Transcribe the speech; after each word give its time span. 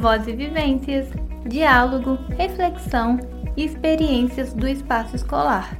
Voz 0.00 0.26
e 0.26 0.32
vivências, 0.32 1.08
diálogo, 1.46 2.14
reflexão 2.36 3.18
e 3.56 3.64
experiências 3.64 4.54
do 4.54 4.66
espaço 4.66 5.14
escolar. 5.14 5.78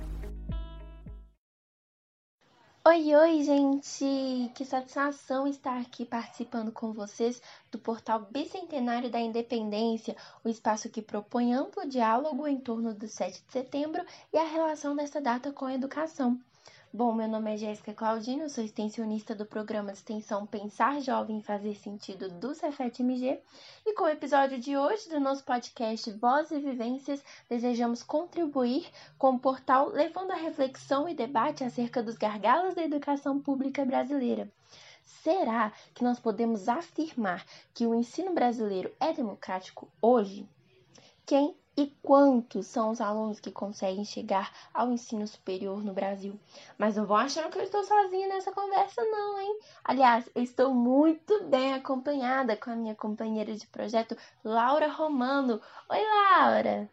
Oi, 2.87 3.15
oi, 3.15 3.43
gente! 3.43 4.51
Que 4.55 4.65
satisfação 4.67 5.47
estar 5.47 5.81
aqui 5.81 6.05
participando 6.05 6.71
com 6.71 6.93
vocês 6.93 7.41
do 7.71 7.79
portal 7.79 8.29
Bicentenário 8.31 9.11
da 9.11 9.19
Independência, 9.19 10.15
o 10.45 10.49
espaço 10.49 10.91
que 10.91 11.01
propõe 11.01 11.55
amplo 11.55 11.89
diálogo 11.89 12.47
em 12.47 12.59
torno 12.59 12.93
do 12.93 13.09
7 13.09 13.43
de 13.47 13.53
setembro 13.53 14.05
e 14.33 14.37
a 14.37 14.45
relação 14.45 14.95
dessa 14.95 15.23
data 15.23 15.53
com 15.53 15.65
a 15.65 15.75
educação. 15.75 16.39
Bom, 16.95 17.15
meu 17.15 17.27
nome 17.27 17.55
é 17.55 17.57
Jéssica 17.57 17.95
Claudino, 17.95 18.51
sou 18.51 18.63
extensionista 18.63 19.35
do 19.35 19.47
programa 19.47 19.93
de 19.93 19.97
extensão 19.97 20.45
Pensar 20.45 21.01
Jovem 21.01 21.41
Fazer 21.41 21.75
Sentido 21.75 22.29
do 22.29 22.55
Cefet-MG 22.55 23.41
e 23.87 23.95
com 23.95 24.05
o 24.05 24.09
episódio 24.11 24.59
de 24.59 24.77
hoje 24.77 25.09
do 25.09 25.19
nosso 25.19 25.43
podcast 25.43 26.11
Voz 26.11 26.51
e 26.51 26.61
Vivências, 26.61 27.25
desejamos 27.49 28.03
contribuir 28.03 28.87
com 29.17 29.31
o 29.31 29.39
portal 29.39 29.89
levando 29.89 30.33
a 30.33 30.37
reflexão 30.37 31.09
e 31.09 31.15
debate 31.15 31.65
acerca 31.65 32.03
dos 32.03 32.19
gargalos 32.19 32.75
da 32.75 32.85
educação 32.85 33.41
pública 33.41 33.87
brasileira. 33.87 34.53
Será 35.03 35.73
que 35.95 36.05
nós 36.05 36.21
podemos 36.21 36.69
afirmar 36.69 37.43
que 37.73 37.87
o 37.87 37.95
ensino 37.95 38.35
brasileiro 38.35 38.93
é 39.01 39.15
democrático 39.15 39.89
hoje? 40.03 40.47
Quem 41.25 41.57
e 41.77 41.87
quantos 42.03 42.67
são 42.67 42.91
os 42.91 43.01
alunos 43.01 43.41
que 43.41 43.51
conseguem 43.51 44.05
chegar 44.05 44.53
ao 44.73 44.93
ensino 44.93 45.27
superior 45.27 45.83
no 45.83 45.93
Brasil. 45.93 46.39
Mas 46.77 46.97
não 46.97 47.07
vão 47.07 47.17
achando 47.17 47.51
que 47.51 47.59
eu 47.59 47.63
estou 47.63 47.83
sozinha 47.85 48.29
nessa 48.29 48.53
conversa, 48.53 49.03
não, 49.05 49.41
hein? 49.41 49.59
Aliás, 49.85 50.29
estou 50.35 50.75
muito 50.75 51.45
bem 51.45 51.75
acompanhada 51.75 52.57
com 52.57 52.71
a 52.71 52.77
minha 52.77 52.95
companheira 52.95 53.55
de 53.55 53.67
projeto, 53.67 54.17
Laura 54.45 54.89
Romano. 54.89 55.61
Oi, 55.89 56.01
Laura! 56.03 56.91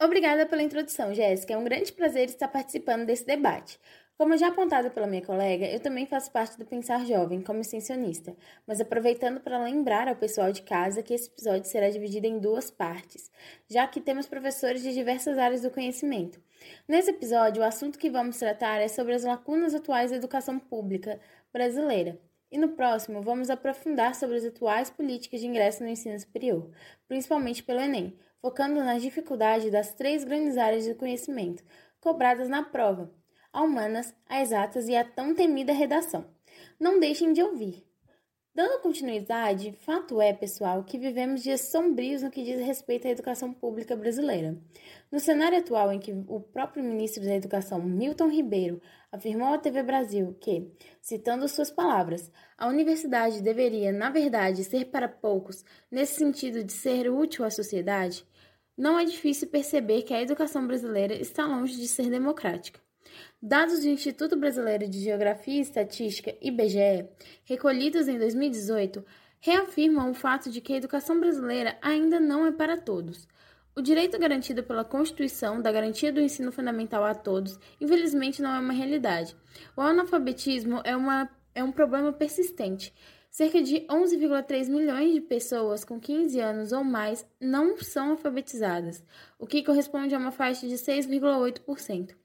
Obrigada 0.00 0.46
pela 0.46 0.62
introdução, 0.62 1.12
Jéssica. 1.12 1.54
É 1.54 1.58
um 1.58 1.64
grande 1.64 1.92
prazer 1.92 2.28
estar 2.28 2.48
participando 2.48 3.04
desse 3.04 3.26
debate. 3.26 3.80
Como 4.18 4.36
já 4.36 4.48
apontado 4.48 4.90
pela 4.90 5.06
minha 5.06 5.24
colega, 5.24 5.64
eu 5.66 5.78
também 5.78 6.04
faço 6.04 6.32
parte 6.32 6.58
do 6.58 6.66
Pensar 6.66 7.06
Jovem 7.06 7.40
como 7.40 7.60
extensionista, 7.60 8.36
mas 8.66 8.80
aproveitando 8.80 9.38
para 9.38 9.62
lembrar 9.62 10.08
ao 10.08 10.16
pessoal 10.16 10.50
de 10.50 10.62
casa 10.62 11.04
que 11.04 11.14
esse 11.14 11.28
episódio 11.28 11.70
será 11.70 11.88
dividido 11.88 12.26
em 12.26 12.40
duas 12.40 12.68
partes, 12.68 13.30
já 13.68 13.86
que 13.86 14.00
temos 14.00 14.26
professores 14.26 14.82
de 14.82 14.92
diversas 14.92 15.38
áreas 15.38 15.62
do 15.62 15.70
conhecimento. 15.70 16.42
Nesse 16.88 17.10
episódio, 17.10 17.62
o 17.62 17.64
assunto 17.64 17.96
que 17.96 18.10
vamos 18.10 18.36
tratar 18.38 18.80
é 18.80 18.88
sobre 18.88 19.14
as 19.14 19.22
lacunas 19.22 19.72
atuais 19.72 20.10
da 20.10 20.16
educação 20.16 20.58
pública 20.58 21.20
brasileira. 21.52 22.20
E 22.50 22.58
no 22.58 22.70
próximo, 22.70 23.22
vamos 23.22 23.50
aprofundar 23.50 24.16
sobre 24.16 24.38
as 24.38 24.44
atuais 24.44 24.90
políticas 24.90 25.38
de 25.38 25.46
ingresso 25.46 25.84
no 25.84 25.88
ensino 25.88 26.18
superior, 26.18 26.68
principalmente 27.06 27.62
pelo 27.62 27.78
Enem, 27.78 28.18
focando 28.42 28.82
nas 28.82 29.00
dificuldades 29.00 29.70
das 29.70 29.94
três 29.94 30.24
grandes 30.24 30.56
áreas 30.56 30.88
do 30.88 30.96
conhecimento 30.96 31.62
cobradas 32.00 32.48
na 32.48 32.64
prova 32.64 33.16
a 33.52 33.62
humanas, 33.62 34.14
a 34.26 34.40
exatas 34.40 34.88
e 34.88 34.96
a 34.96 35.04
tão 35.04 35.34
temida 35.34 35.72
redação. 35.72 36.26
Não 36.78 36.98
deixem 36.98 37.32
de 37.32 37.42
ouvir. 37.42 37.88
Dando 38.58 38.80
continuidade, 38.80 39.70
fato 39.70 40.20
é, 40.20 40.32
pessoal, 40.32 40.82
que 40.82 40.98
vivemos 40.98 41.44
dias 41.44 41.70
sombrios 41.70 42.22
no 42.22 42.30
que 42.30 42.42
diz 42.42 42.58
respeito 42.58 43.06
à 43.06 43.10
educação 43.10 43.52
pública 43.52 43.94
brasileira. 43.94 44.58
No 45.12 45.20
cenário 45.20 45.58
atual 45.58 45.92
em 45.92 46.00
que 46.00 46.12
o 46.26 46.40
próprio 46.40 46.82
ministro 46.82 47.22
da 47.22 47.36
Educação, 47.36 47.80
Milton 47.80 48.28
Ribeiro, 48.28 48.82
afirmou 49.12 49.54
à 49.54 49.58
TV 49.58 49.84
Brasil 49.84 50.36
que, 50.40 50.72
citando 51.00 51.46
suas 51.46 51.70
palavras, 51.70 52.32
a 52.56 52.66
universidade 52.66 53.40
deveria, 53.40 53.92
na 53.92 54.10
verdade, 54.10 54.64
ser 54.64 54.86
para 54.86 55.08
poucos, 55.08 55.64
nesse 55.88 56.16
sentido 56.16 56.64
de 56.64 56.72
ser 56.72 57.08
útil 57.08 57.44
à 57.44 57.50
sociedade, 57.50 58.26
não 58.76 58.98
é 58.98 59.04
difícil 59.04 59.46
perceber 59.46 60.02
que 60.02 60.12
a 60.12 60.20
educação 60.20 60.66
brasileira 60.66 61.14
está 61.14 61.46
longe 61.46 61.76
de 61.76 61.86
ser 61.86 62.10
democrática. 62.10 62.80
Dados 63.40 63.82
do 63.82 63.86
Instituto 63.86 64.36
Brasileiro 64.36 64.88
de 64.88 64.98
Geografia 64.98 65.58
e 65.58 65.60
Estatística, 65.60 66.34
IBGE, 66.42 67.08
recolhidos 67.44 68.08
em 68.08 68.18
2018, 68.18 69.04
reafirmam 69.38 70.10
o 70.10 70.14
fato 70.14 70.50
de 70.50 70.60
que 70.60 70.72
a 70.72 70.76
educação 70.76 71.20
brasileira 71.20 71.78
ainda 71.80 72.18
não 72.18 72.44
é 72.44 72.50
para 72.50 72.76
todos. 72.76 73.28
O 73.76 73.80
direito 73.80 74.18
garantido 74.18 74.64
pela 74.64 74.84
Constituição 74.84 75.62
da 75.62 75.70
garantia 75.70 76.12
do 76.12 76.20
ensino 76.20 76.50
fundamental 76.50 77.04
a 77.04 77.14
todos, 77.14 77.56
infelizmente, 77.80 78.42
não 78.42 78.52
é 78.52 78.58
uma 78.58 78.72
realidade. 78.72 79.36
O 79.76 79.82
analfabetismo 79.82 80.80
é, 80.82 80.96
uma, 80.96 81.30
é 81.54 81.62
um 81.62 81.70
problema 81.70 82.12
persistente. 82.12 82.92
Cerca 83.30 83.62
de 83.62 83.86
11,3 83.86 84.68
milhões 84.68 85.14
de 85.14 85.20
pessoas 85.20 85.84
com 85.84 86.00
15 86.00 86.40
anos 86.40 86.72
ou 86.72 86.82
mais 86.82 87.24
não 87.40 87.78
são 87.78 88.10
alfabetizadas, 88.10 89.00
o 89.38 89.46
que 89.46 89.62
corresponde 89.62 90.12
a 90.12 90.18
uma 90.18 90.32
faixa 90.32 90.66
de 90.66 90.74
6,8%. 90.74 92.16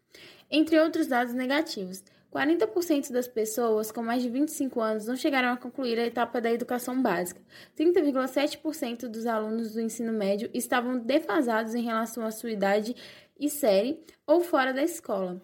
Entre 0.50 0.80
outros 0.80 1.08
dados 1.08 1.34
negativos, 1.34 2.04
40% 2.34 3.12
das 3.12 3.28
pessoas 3.28 3.92
com 3.92 4.02
mais 4.02 4.24
de 4.24 4.30
25 4.30 4.82
anos 4.82 5.06
não 5.06 5.16
chegaram 5.16 5.54
a 5.54 5.58
concluir 5.58 6.00
a 6.00 6.06
etapa 6.06 6.42
da 6.42 6.52
educação 6.52 7.00
básica. 7.00 7.40
30,7% 7.78 9.08
dos 9.08 9.28
alunos 9.28 9.74
do 9.74 9.82
ensino 9.82 10.12
médio 10.12 10.50
estavam 10.54 10.98
defasados 10.98 11.76
em 11.76 11.84
relação 11.84 12.26
à 12.26 12.32
sua 12.32 12.52
idade 12.52 12.96
e 13.40 13.50
série 13.50 14.04
ou 14.26 14.42
fora 14.42 14.74
da 14.74 14.84
escola. 14.84 15.40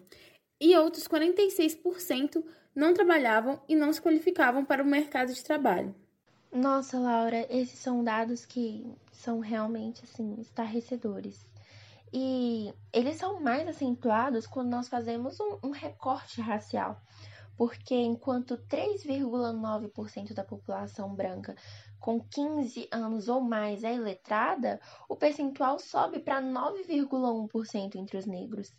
E 0.60 0.76
outros 0.76 1.06
46% 1.06 2.42
não 2.74 2.92
trabalhavam 2.92 3.60
e 3.68 3.76
não 3.76 3.92
se 3.92 4.02
qualificavam 4.02 4.64
para 4.64 4.82
o 4.82 4.86
mercado 4.86 5.32
de 5.32 5.44
trabalho. 5.44 5.94
Nossa, 6.52 6.98
Laura, 6.98 7.46
esses 7.48 7.78
são 7.78 8.02
dados 8.02 8.44
que 8.44 8.84
são 9.12 9.38
realmente 9.38 10.02
assim 10.02 10.36
estarrecedores. 10.40 11.46
E 12.12 12.74
eles 12.92 13.16
são 13.16 13.40
mais 13.40 13.68
acentuados 13.68 14.46
quando 14.46 14.68
nós 14.68 14.88
fazemos 14.88 15.38
um, 15.38 15.58
um 15.62 15.70
recorte 15.70 16.40
racial, 16.40 17.00
porque 17.56 17.94
enquanto 17.94 18.58
3,9% 18.58 20.34
da 20.34 20.42
população 20.42 21.14
branca 21.14 21.54
com 22.00 22.18
15 22.18 22.88
anos 22.90 23.28
ou 23.28 23.40
mais 23.40 23.84
é 23.84 23.94
iletrada, 23.94 24.80
o 25.08 25.14
percentual 25.14 25.78
sobe 25.78 26.18
para 26.18 26.42
9,1% 26.42 27.94
entre 27.94 28.16
os 28.16 28.26
negros. 28.26 28.74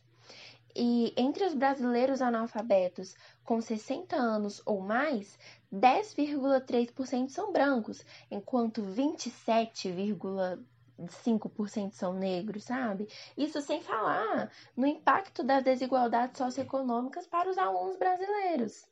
E 0.76 1.14
entre 1.16 1.46
os 1.46 1.54
brasileiros 1.54 2.22
analfabetos 2.22 3.16
com 3.44 3.62
60 3.62 4.16
anos 4.16 4.62
ou 4.66 4.82
mais, 4.82 5.38
10,3% 5.72 7.30
são 7.30 7.52
brancos, 7.52 8.06
enquanto 8.30 8.82
27,2% 8.82 10.60
5% 11.08 11.92
são 11.94 12.14
negros, 12.14 12.64
sabe? 12.64 13.08
Isso 13.38 13.62
sem 13.62 13.82
falar 13.82 14.52
no 14.76 14.86
impacto 14.86 15.44
das 15.44 15.64
desigualdades 15.64 16.38
socioeconômicas 16.38 17.28
para 17.28 17.50
os 17.50 17.58
alunos 17.58 17.98
brasileiros. 17.98 18.88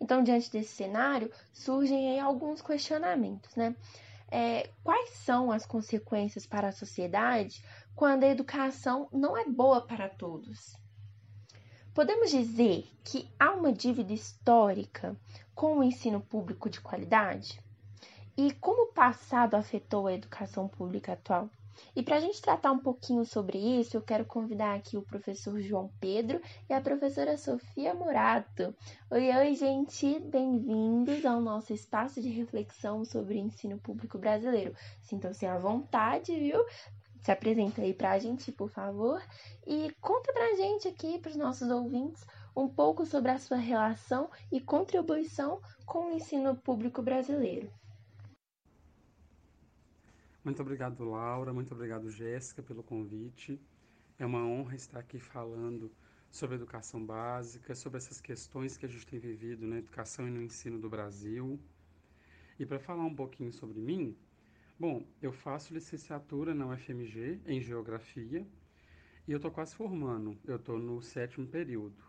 Então, 0.00 0.22
diante 0.22 0.50
desse 0.50 0.74
cenário, 0.74 1.32
surgem 1.52 2.20
alguns 2.20 2.60
questionamentos, 2.60 3.54
né? 3.56 3.74
É, 4.30 4.70
quais 4.82 5.10
são 5.10 5.52
as 5.52 5.66
consequências 5.66 6.46
para 6.46 6.68
a 6.68 6.72
sociedade 6.72 7.62
quando 7.94 8.24
a 8.24 8.28
educação 8.28 9.08
não 9.12 9.36
é 9.36 9.44
boa 9.44 9.86
para 9.86 10.08
todos? 10.08 10.74
Podemos 11.94 12.30
dizer 12.30 12.90
que 13.04 13.30
há 13.38 13.52
uma 13.52 13.70
dívida 13.70 14.14
histórica 14.14 15.14
com 15.54 15.78
o 15.78 15.84
ensino 15.84 16.22
público 16.22 16.70
de 16.70 16.80
qualidade? 16.80 17.62
E 18.36 18.52
como 18.52 18.84
o 18.84 18.92
passado 18.92 19.54
afetou 19.54 20.06
a 20.06 20.14
educação 20.14 20.66
pública 20.68 21.12
atual. 21.12 21.50
E 21.96 22.02
para 22.02 22.16
a 22.16 22.20
gente 22.20 22.40
tratar 22.40 22.72
um 22.72 22.78
pouquinho 22.78 23.24
sobre 23.24 23.58
isso, 23.58 23.96
eu 23.96 24.02
quero 24.02 24.24
convidar 24.24 24.74
aqui 24.74 24.96
o 24.96 25.02
professor 25.02 25.60
João 25.60 25.90
Pedro 26.00 26.40
e 26.68 26.72
a 26.72 26.80
professora 26.80 27.36
Sofia 27.36 27.94
Morato. 27.94 28.74
Oi, 29.10 29.34
oi, 29.36 29.54
gente! 29.54 30.18
Bem-vindos 30.20 31.24
ao 31.24 31.40
nosso 31.40 31.72
espaço 31.72 32.20
de 32.20 32.28
reflexão 32.28 33.04
sobre 33.04 33.34
o 33.34 33.38
ensino 33.38 33.78
público 33.78 34.18
brasileiro. 34.18 34.74
Sintam-se 35.02 35.46
à 35.46 35.58
vontade, 35.58 36.38
viu? 36.38 36.64
Se 37.22 37.30
apresenta 37.30 37.82
aí 37.82 37.94
para 37.94 38.12
a 38.12 38.18
gente, 38.18 38.50
por 38.50 38.68
favor, 38.68 39.22
e 39.66 39.94
conta 40.00 40.32
para 40.32 40.52
a 40.52 40.56
gente 40.56 40.88
aqui, 40.88 41.18
para 41.18 41.30
os 41.30 41.36
nossos 41.36 41.70
ouvintes, 41.70 42.26
um 42.54 42.68
pouco 42.68 43.06
sobre 43.06 43.30
a 43.30 43.38
sua 43.38 43.56
relação 43.56 44.28
e 44.50 44.60
contribuição 44.60 45.60
com 45.86 46.06
o 46.06 46.12
ensino 46.12 46.56
público 46.56 47.00
brasileiro. 47.00 47.70
Muito 50.44 50.60
obrigado, 50.60 51.04
Laura. 51.04 51.52
Muito 51.52 51.72
obrigado, 51.72 52.10
Jéssica, 52.10 52.64
pelo 52.64 52.82
convite. 52.82 53.60
É 54.18 54.26
uma 54.26 54.44
honra 54.44 54.74
estar 54.74 54.98
aqui 54.98 55.20
falando 55.20 55.88
sobre 56.32 56.56
educação 56.56 57.04
básica, 57.04 57.76
sobre 57.76 57.98
essas 57.98 58.20
questões 58.20 58.76
que 58.76 58.84
a 58.84 58.88
gente 58.88 59.06
tem 59.06 59.20
vivido 59.20 59.64
na 59.64 59.78
educação 59.78 60.26
e 60.26 60.30
no 60.32 60.42
ensino 60.42 60.80
do 60.80 60.90
Brasil. 60.90 61.60
E 62.58 62.66
para 62.66 62.80
falar 62.80 63.04
um 63.04 63.14
pouquinho 63.14 63.52
sobre 63.52 63.80
mim, 63.80 64.16
bom, 64.76 65.06
eu 65.22 65.32
faço 65.32 65.72
licenciatura 65.72 66.52
na 66.52 66.66
UFMG 66.66 67.40
em 67.46 67.60
Geografia 67.60 68.44
e 69.28 69.30
eu 69.30 69.36
estou 69.36 69.50
quase 69.50 69.76
formando, 69.76 70.36
eu 70.44 70.56
estou 70.56 70.76
no 70.76 71.00
sétimo 71.00 71.46
período. 71.46 72.02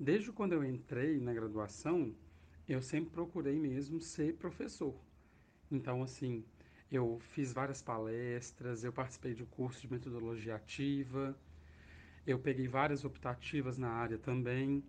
Desde 0.00 0.32
quando 0.32 0.54
eu 0.54 0.64
entrei 0.64 1.20
na 1.20 1.32
graduação, 1.32 2.12
eu 2.68 2.82
sempre 2.82 3.10
procurei 3.10 3.56
mesmo 3.56 4.00
ser 4.00 4.34
professor. 4.34 4.98
Então, 5.70 6.02
assim, 6.02 6.44
Eu 6.92 7.18
fiz 7.30 7.54
várias 7.54 7.80
palestras, 7.80 8.84
eu 8.84 8.92
participei 8.92 9.32
de 9.32 9.42
um 9.42 9.46
curso 9.46 9.80
de 9.80 9.90
metodologia 9.90 10.56
ativa, 10.56 11.34
eu 12.26 12.38
peguei 12.38 12.68
várias 12.68 13.02
optativas 13.02 13.78
na 13.78 13.88
área 13.88 14.18
também. 14.18 14.84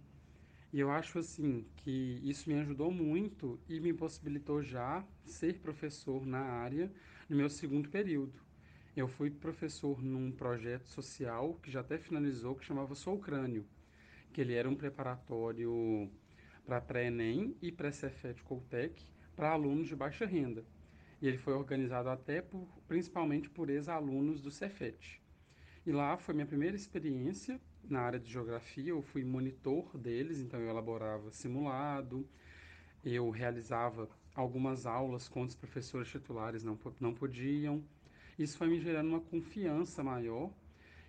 E 0.74 0.82
eu 0.82 0.92
acho 0.92 1.18
assim 1.18 1.66
que 1.78 2.20
isso 2.22 2.50
me 2.50 2.60
ajudou 2.60 2.92
muito 2.92 3.58
e 3.70 3.80
me 3.80 3.94
possibilitou 3.94 4.62
já 4.62 5.02
ser 5.24 5.60
professor 5.60 6.26
na 6.26 6.42
área 6.42 6.92
no 7.30 7.38
meu 7.38 7.50
segundo 7.50 7.88
período. 7.88 8.38
Eu 8.98 9.08
fui 9.08 9.32
professor 9.32 10.04
num 10.04 10.30
projeto 10.30 10.90
social 10.90 11.54
que 11.64 11.72
já 11.72 11.80
até 11.80 11.98
finalizou, 11.98 12.54
que 12.54 12.66
chamava 12.66 12.96
Sou 12.96 13.18
Crânio, 13.18 13.66
que 14.34 14.42
ele 14.42 14.56
era 14.56 14.70
um 14.70 14.76
preparatório 14.76 16.12
para 16.66 16.82
pré-ENEM 16.82 17.56
e 17.62 17.72
pré-Cefet 17.72 18.44
Coltec 18.44 19.02
para 19.38 19.52
alunos 19.52 19.88
de 19.88 19.96
baixa 19.96 20.26
renda. 20.26 20.66
E 21.24 21.28
ele 21.28 21.38
foi 21.38 21.54
organizado 21.54 22.10
até 22.10 22.42
por, 22.42 22.68
principalmente 22.86 23.50
por 23.50 23.70
ex-alunos 23.70 24.42
do 24.42 24.52
Cefet. 24.52 25.22
E 25.86 25.92
lá 25.94 26.18
foi 26.18 26.34
minha 26.34 26.46
primeira 26.46 26.76
experiência 26.76 27.62
na 27.82 28.02
área 28.02 28.20
de 28.20 28.30
geografia, 28.30 28.90
eu 28.90 29.02
fui 29.02 29.24
monitor 29.24 29.98
deles, 29.98 30.42
então 30.42 30.60
eu 30.60 30.68
elaborava 30.68 31.32
simulado, 31.32 32.28
eu 33.06 33.30
realizava 33.30 34.10
algumas 34.36 34.86
aulas 34.86 35.30
quando 35.30 35.48
os 35.48 35.56
professores 35.56 36.10
titulares 36.10 36.62
não, 36.62 36.78
não 37.00 37.14
podiam. 37.14 37.82
Isso 38.38 38.58
foi 38.58 38.68
me 38.68 38.82
gerando 38.82 39.08
uma 39.08 39.22
confiança 39.22 40.04
maior 40.04 40.52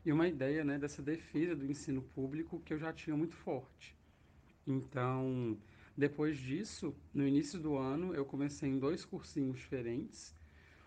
e 0.07 0.13
uma 0.13 0.29
ideia 0.29 0.63
né, 0.63 0.79
dessa 0.79 1.03
defesa 1.03 1.57
do 1.57 1.67
ensino 1.67 2.03
público 2.15 2.61
que 2.61 2.73
eu 2.73 2.79
já 2.79 2.93
tinha 2.93 3.17
muito 3.17 3.35
forte. 3.35 3.97
Então, 4.65 5.59
depois 5.97 6.37
disso, 6.37 6.95
no 7.13 7.27
início 7.27 7.59
do 7.61 7.77
ano, 7.77 8.15
eu 8.15 8.25
comecei 8.25 8.69
em 8.69 8.79
dois 8.79 9.05
cursinhos 9.05 9.59
diferentes. 9.59 10.35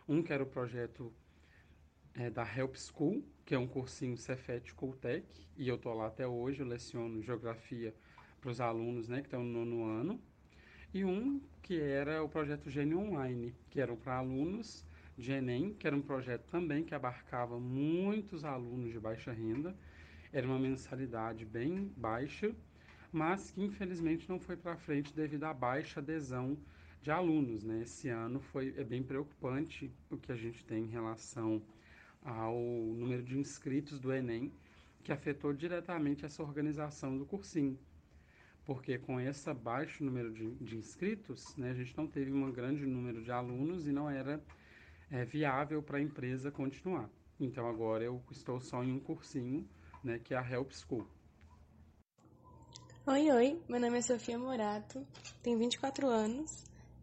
Um 0.08 0.22
que 0.22 0.34
era 0.34 0.44
o 0.44 0.48
projeto 0.48 1.14
é, 2.14 2.30
da 2.30 2.44
Help 2.44 2.76
School, 2.76 3.24
que 3.46 3.56
é 3.56 3.60
um 3.60 3.68
cursinho 3.68 4.18
Cefet 4.18 4.74
Coltec, 4.74 5.26
e 5.56 5.68
eu 5.68 5.76
estou 5.76 5.94
lá 5.94 6.08
até 6.08 6.28
hoje, 6.28 6.60
eu 6.62 6.68
leciono 6.68 7.22
geografia 7.22 7.96
para 8.42 8.52
os 8.52 8.60
alunos 8.60 9.08
né, 9.08 9.22
que 9.22 9.28
estão 9.28 9.44
no 9.44 9.66
nono 9.66 9.86
ano. 9.86 10.22
E 10.94 11.06
um 11.06 11.42
que 11.62 11.80
era 11.80 12.24
o 12.24 12.28
projeto 12.28 12.70
Gênio 12.70 13.00
Online, 13.00 13.54
que 13.70 13.80
era 13.80 13.96
para 13.96 14.18
alunos 14.18 14.86
de 15.18 15.32
Enem, 15.32 15.74
que 15.74 15.88
era 15.88 15.96
um 15.96 16.02
projeto 16.02 16.46
também 16.50 16.84
que 16.84 16.94
abarcava 16.94 17.60
muitos 17.60 18.44
alunos 18.44 18.92
de 18.92 19.00
baixa 19.00 19.32
renda. 19.32 19.76
Era 20.32 20.46
uma 20.46 20.60
mensalidade 20.60 21.46
bem 21.46 21.92
baixa, 21.96 22.54
mas 23.12 23.52
que 23.52 23.64
infelizmente 23.64 24.30
não 24.30 24.40
foi 24.40 24.56
para 24.56 24.76
frente 24.76 25.14
devido 25.14 25.44
à 25.46 25.54
baixa 25.54 26.00
adesão 26.00 26.58
de 27.02 27.12
alunos. 27.12 27.64
Né? 27.64 27.82
Esse 27.82 28.10
ano 28.10 28.40
foi 28.40 28.74
é 28.78 28.84
bem 28.84 29.04
preocupante 29.04 29.92
o 30.10 30.18
que 30.18 30.32
a 30.32 30.36
gente 30.36 30.66
tem 30.66 30.84
em 30.84 30.90
relação 30.90 31.62
ao 32.22 32.56
número 32.56 33.24
de 33.24 33.38
inscritos 33.38 34.00
do 34.00 34.12
Enem, 34.12 34.52
que 35.04 35.12
afetou 35.12 35.54
diretamente 35.54 36.26
essa 36.26 36.44
organização 36.44 37.18
do 37.18 37.26
cursinho. 37.26 37.80
Porque 38.66 38.98
com 38.98 39.18
esse 39.18 39.54
baixo 39.54 40.04
número 40.04 40.34
de, 40.34 40.52
de 40.56 40.76
inscritos, 40.76 41.56
né, 41.56 41.72
a 41.72 41.74
gente 41.74 41.96
não 41.96 42.06
teve 42.06 42.34
um 42.34 42.52
grande 42.52 42.86
número 42.86 43.24
de 43.24 43.32
alunos 43.32 43.88
e 43.88 43.94
não 43.94 44.10
era 44.10 44.44
é, 45.10 45.24
viável 45.24 45.82
para 45.82 46.00
a 46.00 46.02
empresa 46.02 46.52
continuar. 46.52 47.10
Então 47.40 47.70
agora 47.70 48.04
eu 48.04 48.22
estou 48.30 48.60
só 48.60 48.84
em 48.84 48.92
um 48.92 49.00
cursinho, 49.00 49.66
né, 50.04 50.20
que 50.20 50.34
é 50.34 50.38
a 50.38 50.52
Help 50.52 50.72
School. 50.74 51.08
Oi, 53.10 53.32
oi, 53.32 53.58
meu 53.70 53.80
nome 53.80 54.00
é 54.00 54.02
Sofia 54.02 54.38
Morato, 54.38 55.02
tenho 55.42 55.58
24 55.58 56.10
anos 56.10 56.52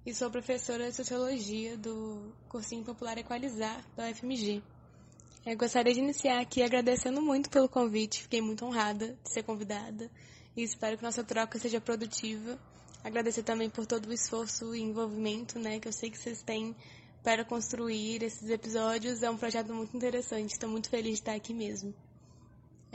e 0.04 0.12
sou 0.12 0.30
professora 0.30 0.90
de 0.90 0.94
Sociologia 0.94 1.78
do 1.78 2.30
Cursinho 2.46 2.84
Popular 2.84 3.16
Equalizar 3.16 3.82
da 3.96 4.10
UFMG. 4.10 4.62
Eu 5.46 5.56
gostaria 5.56 5.94
de 5.94 6.00
iniciar 6.00 6.42
aqui 6.42 6.62
agradecendo 6.62 7.22
muito 7.22 7.48
pelo 7.48 7.70
convite, 7.70 8.20
fiquei 8.20 8.42
muito 8.42 8.66
honrada 8.66 9.16
de 9.24 9.32
ser 9.32 9.44
convidada 9.44 10.10
e 10.54 10.62
espero 10.62 10.98
que 10.98 11.02
nossa 11.02 11.24
troca 11.24 11.58
seja 11.58 11.80
produtiva. 11.80 12.58
Agradecer 13.02 13.42
também 13.42 13.70
por 13.70 13.86
todo 13.86 14.06
o 14.06 14.12
esforço 14.12 14.74
e 14.74 14.82
envolvimento 14.82 15.58
né, 15.58 15.80
que 15.80 15.88
eu 15.88 15.92
sei 15.92 16.10
que 16.10 16.18
vocês 16.18 16.42
têm 16.42 16.76
para 17.22 17.46
construir 17.46 18.22
esses 18.22 18.50
episódios. 18.50 19.22
É 19.22 19.30
um 19.30 19.38
projeto 19.38 19.72
muito 19.72 19.96
interessante, 19.96 20.52
estou 20.52 20.68
muito 20.68 20.90
feliz 20.90 21.14
de 21.14 21.20
estar 21.20 21.32
aqui 21.32 21.54
mesmo. 21.54 21.94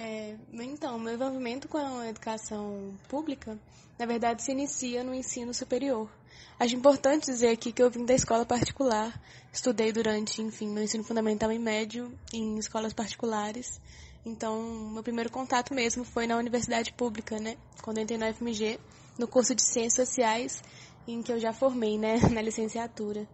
É, 0.02 0.38
então, 0.54 0.98
meu 0.98 1.16
envolvimento 1.16 1.68
com 1.68 1.78
a 1.78 2.08
educação 2.08 2.98
pública, 3.10 3.60
na 3.98 4.06
verdade, 4.06 4.42
se 4.42 4.54
inicia 4.54 5.04
no 5.04 5.14
ensino 5.14 5.54
superior. 5.54 6.10
Acho 6.58 6.74
importante 6.74 7.26
dizer 7.26 7.50
aqui 7.50 7.74
que 7.74 7.84
eu 7.84 7.92
vim 7.92 8.06
da 8.06 8.14
escola 8.14 8.46
particular, 8.46 9.22
estudei 9.52 9.92
durante, 9.92 10.42
enfim, 10.42 10.70
meu 10.70 10.84
ensino 10.84 11.04
fundamental 11.04 11.52
e 11.52 11.60
médio 11.60 12.18
em 12.34 12.58
escolas 12.58 12.94
particulares. 12.94 13.82
Então, 14.26 14.90
meu 14.94 15.04
primeiro 15.04 15.30
contato 15.30 15.74
mesmo 15.74 16.06
foi 16.06 16.26
na 16.26 16.38
universidade 16.38 16.94
pública, 16.94 17.38
né? 17.38 17.58
Quando 17.82 18.00
entrei 18.00 18.18
na 18.18 18.34
FMG, 18.34 18.80
no 19.18 19.28
curso 19.28 19.54
de 19.54 19.62
Ciências 19.62 20.08
Sociais, 20.08 20.64
em 21.06 21.22
que 21.22 21.34
eu 21.34 21.42
já 21.42 21.52
formei, 21.52 21.98
né, 21.98 22.20
na 22.32 22.42
licenciatura. 22.42 23.28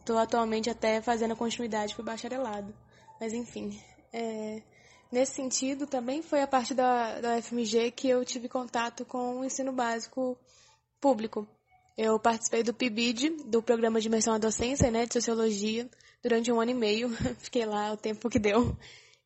Estou 0.00 0.18
atualmente 0.18 0.68
até 0.68 1.00
fazendo 1.00 1.34
continuidade 1.34 1.94
para 1.94 2.02
o 2.02 2.04
bacharelado. 2.04 2.74
Mas, 3.18 3.32
enfim, 3.32 3.80
é, 4.12 4.60
Nesse 5.12 5.34
sentido, 5.34 5.86
também 5.86 6.22
foi 6.22 6.40
a 6.40 6.46
partir 6.46 6.72
da, 6.72 7.20
da 7.20 7.36
UFMG 7.36 7.90
que 7.90 8.08
eu 8.08 8.24
tive 8.24 8.48
contato 8.48 9.04
com 9.04 9.40
o 9.40 9.44
ensino 9.44 9.70
básico 9.70 10.38
público. 10.98 11.46
Eu 11.98 12.18
participei 12.18 12.62
do 12.62 12.72
PIBID, 12.72 13.44
do 13.44 13.62
Programa 13.62 14.00
de 14.00 14.08
Imersão 14.08 14.32
à 14.32 14.38
Docência, 14.38 14.90
né, 14.90 15.04
de 15.04 15.12
Sociologia, 15.12 15.86
durante 16.22 16.50
um 16.50 16.58
ano 16.58 16.70
e 16.70 16.74
meio. 16.74 17.10
Fiquei 17.40 17.66
lá 17.66 17.92
o 17.92 17.96
tempo 17.98 18.30
que 18.30 18.38
deu. 18.38 18.74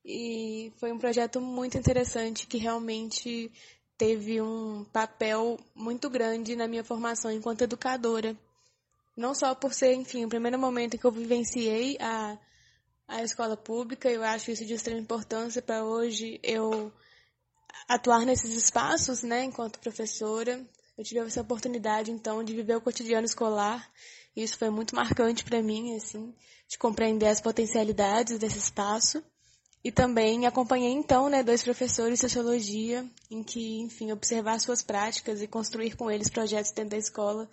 E 0.04 0.72
foi 0.78 0.90
um 0.90 0.98
projeto 0.98 1.40
muito 1.40 1.78
interessante 1.78 2.48
que 2.48 2.58
realmente 2.58 3.52
teve 3.96 4.42
um 4.42 4.84
papel 4.92 5.56
muito 5.72 6.10
grande 6.10 6.56
na 6.56 6.66
minha 6.66 6.82
formação 6.82 7.30
enquanto 7.30 7.62
educadora. 7.62 8.36
Não 9.16 9.36
só 9.36 9.54
por 9.54 9.72
ser, 9.72 9.94
enfim, 9.94 10.24
o 10.24 10.28
primeiro 10.28 10.58
momento 10.58 10.98
que 10.98 11.04
eu 11.04 11.12
vivenciei 11.12 11.96
a 12.00 12.36
a 13.08 13.22
escola 13.22 13.56
pública. 13.56 14.10
Eu 14.10 14.22
acho 14.22 14.50
isso 14.50 14.64
de 14.64 14.74
extrema 14.74 15.00
importância 15.00 15.62
para 15.62 15.84
hoje 15.84 16.40
eu 16.42 16.92
atuar 17.88 18.24
nesses 18.24 18.52
espaços, 18.54 19.22
né, 19.22 19.44
enquanto 19.44 19.78
professora. 19.78 20.64
Eu 20.96 21.04
tive 21.04 21.20
essa 21.20 21.42
oportunidade, 21.42 22.10
então, 22.10 22.42
de 22.42 22.54
viver 22.54 22.76
o 22.76 22.80
cotidiano 22.80 23.26
escolar. 23.26 23.88
E 24.34 24.42
isso 24.42 24.56
foi 24.56 24.70
muito 24.70 24.94
marcante 24.94 25.44
para 25.44 25.62
mim, 25.62 25.94
assim, 25.94 26.34
de 26.68 26.78
compreender 26.78 27.28
as 27.28 27.40
potencialidades 27.40 28.38
desse 28.38 28.58
espaço. 28.58 29.22
E 29.84 29.92
também 29.92 30.46
acompanhei, 30.46 30.90
então, 30.90 31.28
né, 31.28 31.42
dois 31.42 31.62
professores 31.62 32.18
de 32.18 32.28
sociologia, 32.28 33.08
em 33.30 33.42
que, 33.42 33.78
enfim, 33.80 34.10
observar 34.10 34.58
suas 34.58 34.82
práticas 34.82 35.40
e 35.40 35.46
construir 35.46 35.96
com 35.96 36.10
eles 36.10 36.28
projetos 36.28 36.72
dentro 36.72 36.90
da 36.90 36.96
escola 36.96 37.48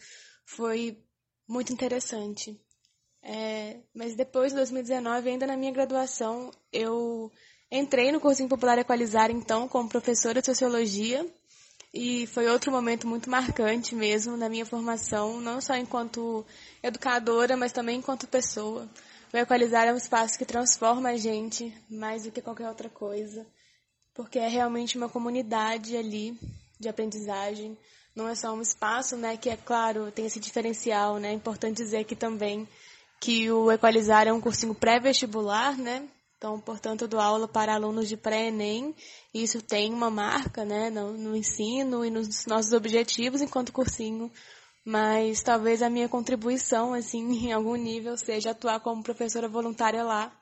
foi 0.45 0.97
muito 1.47 1.71
interessante. 1.71 2.59
É, 3.23 3.77
mas 3.95 4.15
depois, 4.15 4.51
de 4.51 4.57
2019, 4.57 5.29
ainda 5.29 5.47
na 5.47 5.55
minha 5.55 5.71
graduação, 5.71 6.51
eu 6.73 7.31
entrei 7.71 8.11
no 8.11 8.19
cursinho 8.19 8.49
popular 8.49 8.77
Equalizar, 8.77 9.31
então, 9.31 9.67
como 9.67 9.87
professora 9.87 10.41
de 10.41 10.45
Sociologia, 10.45 11.25
e 11.93 12.27
foi 12.27 12.47
outro 12.47 12.69
momento 12.69 13.07
muito 13.07 13.29
marcante 13.29 13.95
mesmo 13.95 14.35
na 14.35 14.49
minha 14.49 14.65
formação, 14.65 15.39
não 15.39 15.61
só 15.61 15.75
enquanto 15.75 16.45
educadora, 16.81 17.55
mas 17.55 17.71
também 17.71 17.99
enquanto 17.99 18.27
pessoa. 18.27 18.89
O 19.31 19.37
Equalizar 19.37 19.87
é 19.87 19.93
um 19.93 19.97
espaço 19.97 20.37
que 20.37 20.45
transforma 20.45 21.09
a 21.09 21.17
gente 21.17 21.73
mais 21.89 22.23
do 22.23 22.31
que 22.31 22.41
qualquer 22.41 22.67
outra 22.67 22.89
coisa, 22.89 23.45
porque 24.13 24.37
é 24.37 24.49
realmente 24.49 24.97
uma 24.97 25.07
comunidade 25.07 25.95
ali 25.95 26.37
de 26.79 26.89
aprendizagem. 26.89 27.77
Não 28.15 28.27
é 28.27 28.35
só 28.35 28.53
um 28.53 28.61
espaço, 28.61 29.15
né, 29.15 29.37
que 29.37 29.49
é 29.49 29.57
claro, 29.57 30.11
tem 30.11 30.25
esse 30.25 30.39
diferencial, 30.39 31.17
né? 31.17 31.29
É 31.29 31.33
importante 31.33 31.77
dizer 31.77 32.03
que 32.03 32.15
também 32.15 32.67
que 33.19 33.51
o 33.51 33.71
Equalizar 33.71 34.27
é 34.27 34.33
um 34.33 34.41
cursinho 34.41 34.75
pré-vestibular, 34.75 35.77
né? 35.77 36.07
Então, 36.43 36.59
portanto, 36.59 37.03
eu 37.03 37.07
dou 37.07 37.21
aula 37.21 37.47
para 37.47 37.73
alunos 37.73 38.09
de 38.09 38.17
pré-ENEM. 38.17 38.93
Isso 39.33 39.61
tem 39.61 39.93
uma 39.93 40.09
marca, 40.09 40.65
né, 40.65 40.89
no, 40.89 41.13
no 41.13 41.37
ensino 41.37 42.03
e 42.03 42.09
nos 42.09 42.45
nossos 42.45 42.73
objetivos 42.73 43.41
enquanto 43.41 43.71
cursinho. 43.71 44.29
Mas 44.85 45.41
talvez 45.41 45.81
a 45.81 45.89
minha 45.89 46.09
contribuição, 46.09 46.93
assim, 46.93 47.31
em 47.47 47.53
algum 47.53 47.75
nível, 47.75 48.17
seja 48.17 48.51
atuar 48.51 48.81
como 48.81 49.01
professora 49.01 49.47
voluntária 49.47 50.03
lá. 50.03 50.37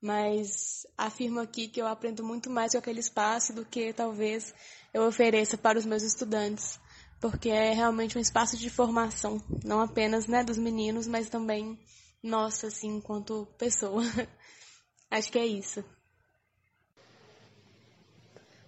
Mas 0.00 0.86
afirmo 0.96 1.38
aqui 1.38 1.68
que 1.68 1.82
eu 1.82 1.86
aprendo 1.86 2.24
muito 2.24 2.48
mais 2.48 2.72
com 2.72 2.78
aquele 2.78 3.00
espaço 3.00 3.52
do 3.52 3.62
que 3.62 3.92
talvez 3.92 4.54
eu 4.94 5.02
ofereça 5.02 5.58
para 5.58 5.78
os 5.78 5.84
meus 5.84 6.02
estudantes. 6.02 6.80
Porque 7.20 7.50
é 7.50 7.74
realmente 7.74 8.16
um 8.16 8.20
espaço 8.22 8.56
de 8.56 8.70
formação, 8.70 9.38
não 9.62 9.82
apenas 9.82 10.26
né, 10.26 10.42
dos 10.42 10.56
meninos, 10.56 11.06
mas 11.06 11.28
também 11.28 11.78
nossa, 12.22 12.68
assim, 12.68 12.96
enquanto 12.96 13.48
pessoa. 13.58 14.02
Acho 15.10 15.32
que 15.32 15.38
é 15.38 15.46
isso. 15.46 15.84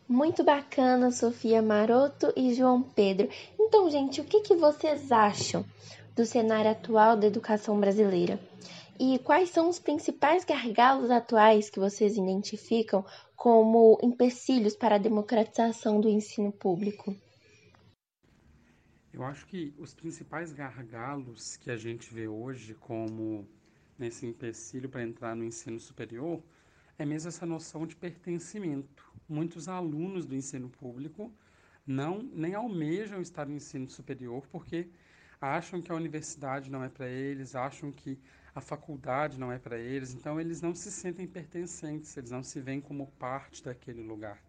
Muito 0.09 0.45
bacana, 0.45 1.11
Sofia 1.11 1.63
Maroto 1.63 2.33
e 2.37 2.53
João 2.53 2.83
Pedro. 2.83 3.29
Então, 3.59 3.89
gente, 3.89 4.21
o 4.21 4.25
que, 4.25 4.41
que 4.41 4.55
vocês 4.55 5.11
acham 5.11 5.65
do 6.15 6.27
cenário 6.27 6.71
atual 6.71 7.17
da 7.17 7.27
educação 7.27 7.81
brasileira? 7.81 8.39
E 8.99 9.19
quais 9.21 9.51
são 9.51 9.69
os 9.69 9.79
principais 9.79 10.45
gargalos 10.45 11.11
atuais 11.11 11.71
que 11.71 11.81
vocês 11.81 12.17
identificam 12.17 13.05
como 13.35 13.99
empecilhos 14.03 14.77
para 14.77 14.97
a 14.97 14.99
democratização 14.99 16.01
do 16.01 16.09
ensino 16.09 16.53
público? 16.53 17.17
Eu 19.15 19.23
acho 19.23 19.47
que 19.47 19.73
os 19.79 19.95
principais 19.95 20.53
gargalos 20.53 21.57
que 21.57 21.71
a 21.71 21.77
gente 21.77 22.13
vê 22.13 22.27
hoje 22.27 22.75
como 22.75 23.49
nesse 23.97 24.27
empecilho 24.27 24.89
para 24.89 25.05
entrar 25.05 25.37
no 25.37 25.45
ensino 25.45 25.79
superior 25.79 26.43
é 26.99 27.07
mesmo 27.07 27.29
essa 27.29 27.47
noção 27.47 27.87
de 27.87 27.95
pertencimento. 27.95 29.09
Muitos 29.29 29.69
alunos 29.69 30.27
do 30.27 30.35
ensino 30.35 30.69
público 30.69 31.33
não 31.87 32.25
nem 32.25 32.57
almejam 32.57 33.21
estar 33.21 33.47
no 33.47 33.55
ensino 33.55 33.89
superior 33.89 34.49
porque 34.49 34.91
acham 35.41 35.81
que 35.81 35.93
a 35.93 35.95
universidade 35.95 36.69
não 36.69 36.83
é 36.83 36.89
para 36.89 37.07
eles, 37.09 37.55
acham 37.55 37.93
que 37.93 38.19
a 38.53 38.61
faculdade 38.61 39.39
não 39.39 39.53
é 39.53 39.61
para 39.61 39.79
eles, 39.79 40.13
então 40.13 40.41
eles 40.41 40.61
não 40.61 40.75
se 40.75 40.91
sentem 40.91 41.25
pertencentes, 41.25 42.17
eles 42.17 42.33
não 42.33 42.43
se 42.43 42.61
veem 42.61 42.81
como 42.81 43.07
parte 43.13 43.63
daquele 43.63 44.03
lugar. 44.03 44.43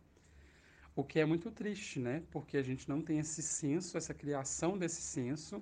O 0.96 1.04
que 1.04 1.20
é 1.20 1.26
muito 1.26 1.52
triste, 1.52 2.00
né? 2.00 2.24
Porque 2.32 2.56
a 2.56 2.64
gente 2.64 2.88
não 2.88 3.02
tem 3.02 3.20
esse 3.20 3.42
senso, 3.42 3.98
essa 3.98 4.14
criação 4.14 4.78
desse 4.78 5.02
senso 5.02 5.62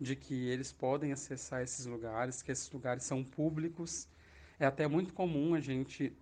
de 0.00 0.14
que 0.14 0.48
eles 0.48 0.72
podem 0.72 1.12
acessar 1.12 1.62
esses 1.62 1.86
lugares, 1.86 2.40
que 2.40 2.52
esses 2.52 2.70
lugares 2.70 3.02
são 3.02 3.24
públicos. 3.24 4.08
É 4.60 4.66
até 4.66 4.86
muito 4.86 5.12
comum 5.12 5.54
a 5.54 5.60
gente 5.60 6.12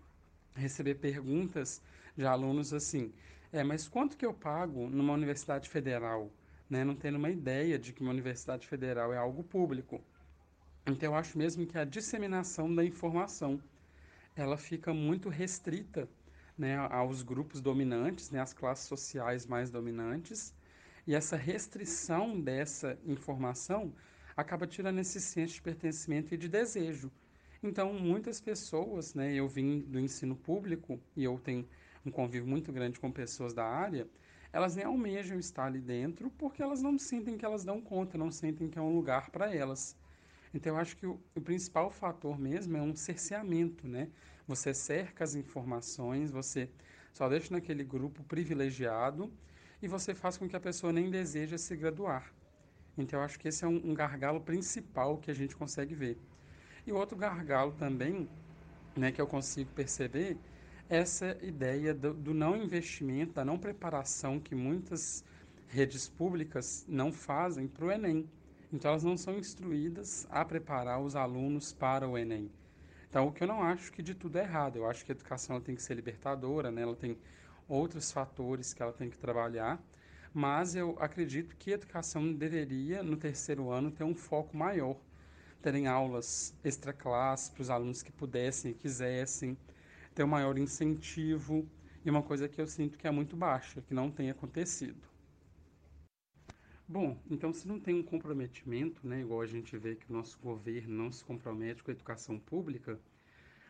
receber 0.54 0.94
perguntas 0.94 1.82
de 2.16 2.24
alunos 2.24 2.72
assim: 2.72 3.12
é, 3.52 3.62
mas 3.62 3.86
quanto 3.86 4.16
que 4.16 4.24
eu 4.24 4.32
pago 4.32 4.88
numa 4.88 5.12
universidade 5.12 5.68
federal? 5.68 6.30
Né? 6.70 6.84
Não 6.84 6.96
tendo 6.96 7.18
uma 7.18 7.30
ideia 7.30 7.78
de 7.78 7.92
que 7.92 8.00
uma 8.00 8.12
universidade 8.12 8.66
federal 8.66 9.12
é 9.12 9.18
algo 9.18 9.42
público. 9.42 10.02
Então, 10.86 11.12
eu 11.12 11.14
acho 11.14 11.36
mesmo 11.36 11.66
que 11.66 11.76
a 11.76 11.84
disseminação 11.84 12.74
da 12.74 12.82
informação 12.82 13.62
ela 14.34 14.56
fica 14.56 14.94
muito 14.94 15.28
restrita 15.28 16.08
né, 16.58 16.76
aos 16.76 17.22
grupos 17.22 17.60
dominantes, 17.60 18.30
né, 18.30 18.40
às 18.40 18.52
classes 18.52 18.86
sociais 18.86 19.46
mais 19.46 19.70
dominantes, 19.70 20.54
e 21.06 21.14
essa 21.14 21.36
restrição 21.36 22.38
dessa 22.38 22.98
informação 23.06 23.94
acaba 24.36 24.66
tirando 24.66 24.98
esse 24.98 25.20
senso 25.20 25.54
de 25.54 25.62
pertencimento 25.62 26.34
e 26.34 26.36
de 26.36 26.48
desejo. 26.48 27.10
Então, 27.62 27.92
muitas 27.94 28.40
pessoas, 28.40 29.14
né, 29.14 29.32
eu 29.34 29.48
vim 29.48 29.80
do 29.80 29.98
ensino 29.98 30.36
público 30.36 31.00
e 31.16 31.24
eu 31.24 31.38
tenho 31.38 31.66
um 32.04 32.10
convívio 32.10 32.48
muito 32.48 32.72
grande 32.72 33.00
com 33.00 33.10
pessoas 33.10 33.52
da 33.54 33.64
área, 33.64 34.06
elas 34.52 34.76
nem 34.76 34.84
almejam 34.84 35.38
estar 35.38 35.66
ali 35.66 35.80
dentro 35.80 36.30
porque 36.30 36.62
elas 36.62 36.80
não 36.82 36.98
sentem 36.98 37.36
que 37.36 37.44
elas 37.44 37.64
dão 37.64 37.80
conta, 37.80 38.16
não 38.16 38.30
sentem 38.30 38.68
que 38.68 38.78
é 38.78 38.82
um 38.82 38.94
lugar 38.94 39.30
para 39.30 39.54
elas. 39.54 39.96
Então, 40.54 40.74
eu 40.74 40.80
acho 40.80 40.96
que 40.96 41.06
o, 41.06 41.20
o, 41.34 41.40
principal 41.40 41.90
fator 41.90 42.38
mesmo 42.38 42.76
é 42.76 42.82
um 42.82 42.96
cerceamento, 42.96 43.86
né? 43.86 44.08
Você 44.48 44.72
cerca 44.72 45.24
as 45.24 45.34
informações, 45.34 46.30
você 46.30 46.70
só 47.12 47.28
deixa 47.28 47.52
naquele 47.52 47.84
grupo 47.84 48.24
privilegiado 48.24 49.30
e 49.82 49.86
você 49.86 50.14
faz 50.14 50.38
com 50.38 50.48
que 50.48 50.56
a 50.56 50.60
pessoa 50.60 50.90
nem 50.90 51.10
deseje 51.10 51.58
se 51.58 51.76
graduar. 51.76 52.32
Então, 52.96 53.20
eu 53.20 53.24
acho 53.26 53.38
que 53.38 53.46
esse 53.46 53.62
é 53.62 53.68
um, 53.68 53.90
um 53.90 53.92
gargalo 53.92 54.40
principal 54.40 55.18
que 55.18 55.30
a 55.30 55.34
gente 55.34 55.54
consegue 55.54 55.94
ver. 55.94 56.18
E 56.86 56.92
outro 56.92 57.14
gargalo 57.14 57.72
também, 57.72 58.26
né, 58.96 59.12
que 59.12 59.20
eu 59.20 59.26
consigo 59.26 59.70
perceber, 59.72 60.38
é 60.88 60.96
essa 60.96 61.36
ideia 61.42 61.92
do, 61.92 62.14
do 62.14 62.32
não 62.32 62.56
investimento, 62.56 63.34
da 63.34 63.44
não 63.44 63.58
preparação 63.58 64.40
que 64.40 64.54
muitas 64.54 65.22
redes 65.66 66.08
públicas 66.08 66.86
não 66.88 67.12
fazem 67.12 67.68
para 67.68 67.84
o 67.84 67.92
Enem. 67.92 68.26
Então, 68.72 68.92
elas 68.92 69.04
não 69.04 69.18
são 69.18 69.38
instruídas 69.38 70.26
a 70.30 70.42
preparar 70.42 71.02
os 71.02 71.14
alunos 71.14 71.74
para 71.74 72.08
o 72.08 72.16
Enem. 72.16 72.50
Então, 73.08 73.26
o 73.26 73.32
que 73.32 73.42
eu 73.42 73.48
não 73.48 73.62
acho 73.62 73.90
que 73.90 74.02
de 74.02 74.14
tudo 74.14 74.36
é 74.38 74.42
errado. 74.42 74.76
Eu 74.76 74.88
acho 74.88 75.04
que 75.04 75.12
a 75.12 75.14
educação 75.14 75.56
ela 75.56 75.64
tem 75.64 75.74
que 75.74 75.82
ser 75.82 75.94
libertadora, 75.94 76.70
né? 76.70 76.82
ela 76.82 76.96
tem 76.96 77.18
outros 77.66 78.12
fatores 78.12 78.74
que 78.74 78.82
ela 78.82 78.92
tem 78.92 79.08
que 79.10 79.18
trabalhar, 79.18 79.82
mas 80.32 80.74
eu 80.74 80.96
acredito 81.00 81.56
que 81.56 81.70
a 81.70 81.74
educação 81.74 82.32
deveria, 82.32 83.02
no 83.02 83.16
terceiro 83.16 83.70
ano, 83.70 83.90
ter 83.90 84.04
um 84.04 84.14
foco 84.14 84.56
maior. 84.56 84.96
Terem 85.62 85.86
aulas 85.86 86.54
extra-classe 86.62 87.50
para 87.50 87.62
os 87.62 87.70
alunos 87.70 88.02
que 88.02 88.12
pudessem 88.12 88.70
e 88.72 88.74
quisessem, 88.74 89.56
ter 90.14 90.22
um 90.22 90.28
maior 90.28 90.56
incentivo, 90.58 91.66
e 92.04 92.10
uma 92.10 92.22
coisa 92.22 92.48
que 92.48 92.60
eu 92.60 92.66
sinto 92.66 92.96
que 92.96 93.06
é 93.06 93.10
muito 93.10 93.36
baixa, 93.36 93.82
que 93.82 93.92
não 93.92 94.10
tem 94.10 94.30
acontecido. 94.30 95.02
Bom, 96.90 97.20
então 97.30 97.52
se 97.52 97.68
não 97.68 97.78
tem 97.78 97.94
um 97.94 98.02
comprometimento, 98.02 99.06
né, 99.06 99.20
igual 99.20 99.42
a 99.42 99.46
gente 99.46 99.76
vê 99.76 99.94
que 99.94 100.08
o 100.08 100.12
nosso 100.12 100.38
governo 100.38 100.96
não 100.96 101.12
se 101.12 101.22
compromete 101.22 101.82
com 101.82 101.90
a 101.90 101.94
educação 101.94 102.38
pública, 102.38 102.98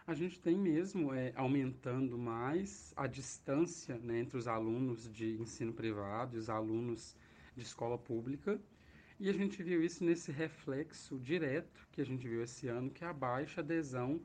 a 0.07 0.15
gente 0.15 0.39
tem 0.39 0.57
mesmo 0.57 1.13
é, 1.13 1.33
aumentando 1.35 2.17
mais 2.17 2.95
a 2.97 3.09
distância 3.09 3.99
né, 3.99 4.21
entre 4.21 4.39
os 4.39 4.47
alunos 4.47 5.13
de 5.13 5.37
ensino 5.37 5.73
privado 5.73 6.37
e 6.37 6.39
os 6.39 6.49
alunos 6.49 7.17
de 7.57 7.65
escola 7.65 7.99
pública. 7.99 8.61
E 9.19 9.29
a 9.29 9.33
gente 9.33 9.65
viu 9.65 9.83
isso 9.83 10.05
nesse 10.05 10.31
reflexo 10.31 11.19
direto 11.19 11.89
que 11.91 12.01
a 12.01 12.07
gente 12.07 12.29
viu 12.29 12.41
esse 12.41 12.69
ano, 12.69 12.89
que 12.89 13.03
é 13.03 13.09
a 13.09 13.13
baixa 13.13 13.61
adesão 13.61 14.21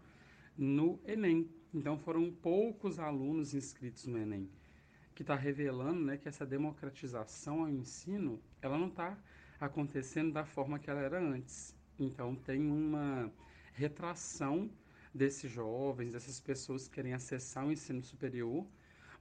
no 0.55 1.00
Enem. 1.03 1.50
Então 1.73 1.97
foram 1.97 2.31
poucos 2.31 3.00
alunos 3.00 3.55
inscritos 3.55 4.05
no 4.05 4.19
Enem 4.19 4.47
que 5.15 5.23
está 5.23 5.35
revelando 5.35 6.00
né, 6.00 6.17
que 6.17 6.27
essa 6.27 6.45
democratização 6.45 7.62
ao 7.62 7.69
ensino 7.69 8.41
ela 8.65 8.77
não 8.77 8.88
está 8.88 9.17
acontecendo 9.60 10.32
da 10.32 10.46
forma 10.46 10.79
que 10.79 10.89
ela 10.89 11.01
era 11.01 11.20
antes. 11.20 11.75
Então 12.00 12.36
tem 12.36 12.62
uma 12.62 13.32
retração 13.74 14.70
desses 15.13 15.51
jovens, 15.51 16.13
dessas 16.13 16.39
pessoas 16.39 16.88
que 16.88 16.96
querem 16.96 17.13
acessar 17.13 17.65
o 17.65 17.72
ensino 17.72 18.01
superior, 18.01 18.65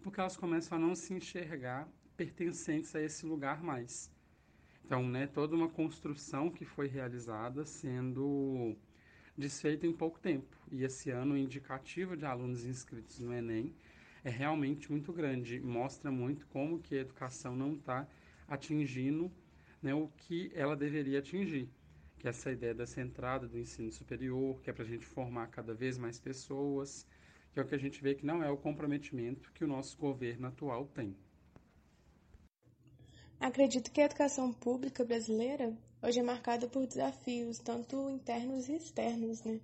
porque 0.03 0.21
elas 0.21 0.37
começam 0.37 0.79
a 0.79 0.81
não 0.81 0.95
se 0.95 1.13
enxergar 1.13 1.89
pertencentes 2.17 2.95
a 2.95 3.01
esse 3.01 3.27
lugar 3.27 3.63
mais. 3.63 4.11
Então, 4.85 5.09
né, 5.09 5.27
toda 5.27 5.55
uma 5.55 5.69
construção 5.69 6.51
que 6.51 6.65
foi 6.65 6.87
realizada 6.87 7.65
sendo 7.65 8.77
desfeita 9.37 9.87
em 9.87 9.93
pouco 9.93 10.19
tempo. 10.19 10.57
E 10.71 10.85
esse 10.85 11.11
ano 11.11 11.35
o 11.35 11.39
indicativo 11.39 12.17
de 12.17 12.25
alunos 12.25 12.65
inscritos 12.65 13.21
no 13.21 13.33
Enem 13.33 13.75
é 14.25 14.31
realmente 14.31 14.91
muito 14.91 15.13
grande, 15.13 15.61
mostra 15.61 16.11
muito 16.11 16.47
como 16.49 16.79
que 16.79 16.97
a 16.97 17.01
educação 17.01 17.57
não 17.57 17.75
está 17.75 18.07
atingindo 18.49 19.31
né, 19.83 19.95
o 19.95 20.09
que 20.09 20.51
ela 20.55 20.77
deveria 20.77 21.19
atingir, 21.19 21.69
que 22.19 22.27
é 22.27 22.31
essa 22.31 22.51
ideia 22.51 22.75
dessa 22.75 23.01
entrada 23.01 23.49
do 23.49 23.59
ensino 23.59 23.91
superior, 23.91 24.61
que 24.61 24.71
é 24.71 24.73
para 24.73 24.85
a 24.85 24.89
gente 24.89 25.05
formar 25.05 25.49
cada 25.49 25.75
vez 25.75 25.99
mais 25.99 26.21
pessoas, 26.21 27.07
que 27.53 27.59
é 27.59 27.63
o 27.63 27.67
que 27.67 27.75
a 27.75 27.79
gente 27.79 28.03
vê 28.03 28.15
que 28.15 28.25
não 28.25 28.43
é 28.43 28.51
o 28.51 28.57
comprometimento 28.57 29.53
que 29.53 29.65
o 29.65 29.69
nosso 29.69 29.99
governo 29.99 30.47
atual 30.47 30.87
tem. 30.87 31.17
Acredito 33.41 33.91
que 33.91 34.01
a 34.01 34.05
educação 34.05 34.53
pública 34.53 35.05
brasileira 35.05 35.77
hoje 36.01 36.21
é 36.21 36.23
marcada 36.23 36.69
por 36.69 36.87
desafios, 36.87 37.59
tanto 37.59 38.09
internos 38.09 38.69
e 38.69 38.77
externos, 38.77 39.43
né? 39.43 39.61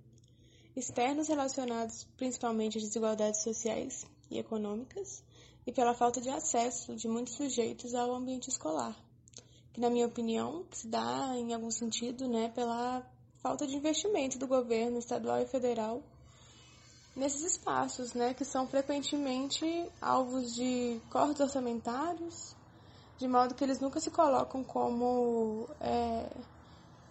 Externos 0.75 1.29
relacionados 1.29 2.03
principalmente 2.17 2.77
às 2.77 2.83
desigualdades 2.83 3.41
sociais, 3.41 4.05
e 4.29 4.37
econômicas 4.37 5.23
e 5.69 5.71
pela 5.71 5.93
falta 5.93 6.19
de 6.19 6.31
acesso 6.31 6.95
de 6.95 7.07
muitos 7.07 7.35
sujeitos 7.35 7.93
ao 7.93 8.15
ambiente 8.15 8.49
escolar, 8.49 8.95
que 9.71 9.79
na 9.79 9.87
minha 9.87 10.07
opinião 10.07 10.65
se 10.71 10.87
dá 10.87 11.31
em 11.35 11.53
algum 11.53 11.69
sentido, 11.69 12.27
né, 12.27 12.49
pela 12.55 13.03
falta 13.37 13.67
de 13.67 13.75
investimento 13.75 14.39
do 14.39 14.47
governo 14.47 14.97
estadual 14.97 15.37
e 15.39 15.45
federal 15.45 16.01
nesses 17.15 17.43
espaços, 17.43 18.15
né, 18.15 18.33
que 18.33 18.43
são 18.43 18.65
frequentemente 18.65 19.63
alvos 20.01 20.55
de 20.55 20.99
cortes 21.11 21.39
orçamentários, 21.39 22.55
de 23.19 23.27
modo 23.27 23.53
que 23.53 23.63
eles 23.63 23.79
nunca 23.79 23.99
se 23.99 24.09
colocam 24.09 24.63
como 24.63 25.69
é, 25.79 26.35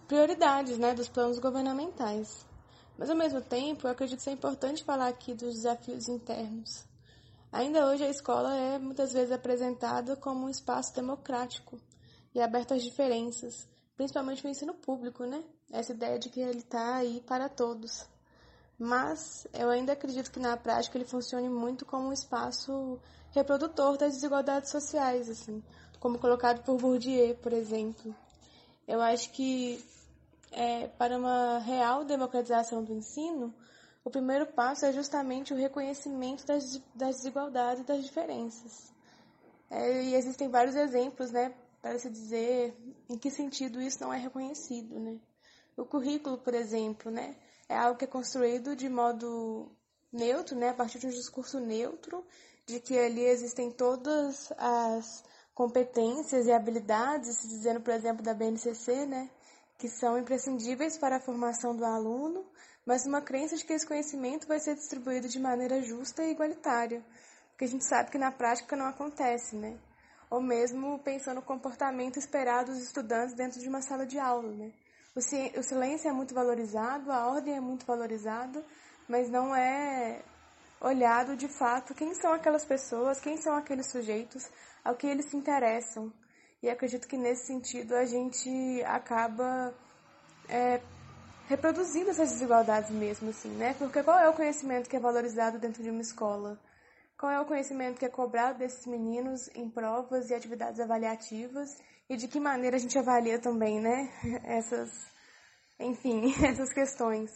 prioridades, 0.05 0.77
né, 0.77 0.93
dos 0.93 1.07
planos 1.07 1.39
governamentais. 1.39 2.45
Mas 2.97 3.09
ao 3.09 3.15
mesmo 3.15 3.39
tempo, 3.39 3.87
eu 3.87 3.91
acredito 3.91 4.21
ser 4.21 4.31
importante 4.31 4.83
falar 4.83 5.07
aqui 5.07 5.33
dos 5.33 5.55
desafios 5.55 6.09
internos, 6.09 6.88
Ainda 7.51 7.87
hoje 7.87 8.03
a 8.03 8.09
escola 8.09 8.55
é 8.55 8.77
muitas 8.77 9.11
vezes 9.11 9.31
apresentada 9.31 10.15
como 10.15 10.45
um 10.45 10.49
espaço 10.49 10.93
democrático 10.93 11.79
e 12.33 12.39
aberto 12.39 12.75
às 12.75 12.83
diferenças, 12.83 13.67
principalmente 13.97 14.43
no 14.43 14.51
ensino 14.51 14.73
público, 14.75 15.25
né? 15.25 15.43
Essa 15.71 15.91
ideia 15.91 16.19
de 16.19 16.29
que 16.29 16.39
ele 16.39 16.59
está 16.59 16.97
aí 16.97 17.21
para 17.21 17.49
todos. 17.49 18.05
Mas 18.77 19.47
eu 19.51 19.69
ainda 19.69 19.93
acredito 19.93 20.31
que 20.31 20.39
na 20.39 20.55
prática 20.55 20.97
ele 20.97 21.05
funcione 21.05 21.49
muito 21.49 21.87
como 21.87 22.09
um 22.09 22.13
espaço 22.13 22.99
reprodutor 23.31 23.97
das 23.97 24.13
desigualdades 24.13 24.69
sociais, 24.69 25.27
assim, 25.27 25.63
como 25.99 26.19
colocado 26.19 26.63
por 26.63 26.77
Bourdieu, 26.77 27.35
por 27.35 27.51
exemplo. 27.51 28.15
Eu 28.87 29.01
acho 29.01 29.31
que 29.31 29.83
é, 30.51 30.87
para 30.87 31.17
uma 31.17 31.57
real 31.59 32.05
democratização 32.05 32.83
do 32.83 32.93
ensino, 32.93 33.53
o 34.03 34.09
primeiro 34.09 34.45
passo 34.47 34.85
é 34.85 34.93
justamente 34.93 35.53
o 35.53 35.57
reconhecimento 35.57 36.45
das, 36.45 36.81
das 36.95 37.17
desigualdades 37.17 37.83
e 37.83 37.87
das 37.87 38.03
diferenças. 38.03 38.91
É, 39.69 40.03
e 40.03 40.15
existem 40.15 40.49
vários 40.49 40.75
exemplos, 40.75 41.31
né, 41.31 41.53
para 41.81 41.97
se 41.99 42.09
dizer 42.09 42.75
em 43.09 43.17
que 43.17 43.29
sentido 43.29 43.81
isso 43.81 44.01
não 44.01 44.13
é 44.13 44.17
reconhecido, 44.17 44.99
né. 44.99 45.19
O 45.77 45.85
currículo, 45.85 46.37
por 46.37 46.53
exemplo, 46.53 47.11
né, 47.11 47.35
é 47.67 47.77
algo 47.77 47.97
que 47.97 48.05
é 48.05 48.07
construído 48.07 48.75
de 48.75 48.89
modo 48.89 49.71
neutro, 50.11 50.55
né, 50.55 50.69
a 50.69 50.73
partir 50.73 50.99
de 50.99 51.07
um 51.07 51.11
discurso 51.11 51.59
neutro, 51.59 52.25
de 52.65 52.79
que 52.79 52.97
ali 52.97 53.23
existem 53.23 53.71
todas 53.71 54.51
as 54.57 55.23
competências 55.53 56.47
e 56.47 56.51
habilidades, 56.51 57.37
se 57.37 57.47
dizendo, 57.47 57.81
por 57.81 57.93
exemplo, 57.93 58.23
da 58.23 58.33
BNCC, 58.33 59.05
né, 59.05 59.29
que 59.77 59.87
são 59.87 60.17
imprescindíveis 60.17 60.97
para 60.97 61.17
a 61.17 61.21
formação 61.21 61.75
do 61.75 61.85
aluno, 61.85 62.45
mas 62.85 63.05
uma 63.05 63.21
crença 63.21 63.55
de 63.55 63.65
que 63.65 63.73
esse 63.73 63.85
conhecimento 63.85 64.47
vai 64.47 64.59
ser 64.59 64.75
distribuído 64.75 65.27
de 65.27 65.39
maneira 65.39 65.81
justa 65.81 66.23
e 66.23 66.31
igualitária, 66.31 67.03
porque 67.49 67.65
a 67.65 67.67
gente 67.67 67.85
sabe 67.85 68.09
que 68.09 68.17
na 68.17 68.31
prática 68.31 68.75
não 68.75 68.85
acontece, 68.85 69.55
né? 69.55 69.77
Ou 70.29 70.41
mesmo 70.41 70.99
pensando 70.99 71.37
no 71.37 71.41
comportamento 71.41 72.17
esperado 72.17 72.71
dos 72.71 72.81
estudantes 72.81 73.35
dentro 73.35 73.59
de 73.59 73.67
uma 73.67 73.81
sala 73.81 74.05
de 74.05 74.17
aula, 74.19 74.51
né? 74.51 74.71
O, 75.15 75.19
o 75.19 75.63
silêncio 75.63 76.09
é 76.09 76.13
muito 76.13 76.33
valorizado, 76.33 77.11
a 77.11 77.27
ordem 77.27 77.55
é 77.55 77.59
muito 77.59 77.85
valorizada, 77.85 78.63
mas 79.07 79.29
não 79.29 79.55
é 79.55 80.21
olhado 80.79 81.35
de 81.35 81.47
fato 81.47 81.93
quem 81.93 82.13
são 82.13 82.31
aquelas 82.31 82.63
pessoas, 82.63 83.19
quem 83.19 83.37
são 83.37 83.55
aqueles 83.55 83.91
sujeitos, 83.91 84.49
ao 84.83 84.95
que 84.95 85.07
eles 85.07 85.25
se 85.25 85.35
interessam. 85.35 86.11
E 86.61 86.69
acredito 86.69 87.07
que 87.07 87.17
nesse 87.17 87.47
sentido 87.47 87.95
a 87.95 88.05
gente 88.05 88.49
acaba 88.85 89.73
é, 90.47 90.81
reproduzindo 91.49 92.11
essas 92.11 92.31
desigualdades 92.31 92.91
mesmo, 92.91 93.31
assim, 93.31 93.49
né? 93.49 93.73
Porque 93.73 94.03
qual 94.03 94.19
é 94.19 94.29
o 94.29 94.33
conhecimento 94.33 94.87
que 94.87 94.95
é 94.95 94.99
valorizado 94.99 95.57
dentro 95.57 95.81
de 95.81 95.89
uma 95.89 95.99
escola? 96.01 96.59
Qual 97.17 97.31
é 97.31 97.41
o 97.41 97.45
conhecimento 97.45 97.97
que 97.97 98.05
é 98.05 98.09
cobrado 98.09 98.59
desses 98.59 98.85
meninos 98.85 99.49
em 99.55 99.67
provas 99.67 100.29
e 100.29 100.35
atividades 100.35 100.79
avaliativas? 100.79 101.75
E 102.07 102.15
de 102.15 102.27
que 102.27 102.39
maneira 102.39 102.77
a 102.77 102.79
gente 102.79 102.99
avalia 102.99 103.39
também, 103.39 103.81
né? 103.81 104.11
Essas, 104.45 104.91
enfim, 105.79 106.31
essas 106.45 106.71
questões. 106.71 107.31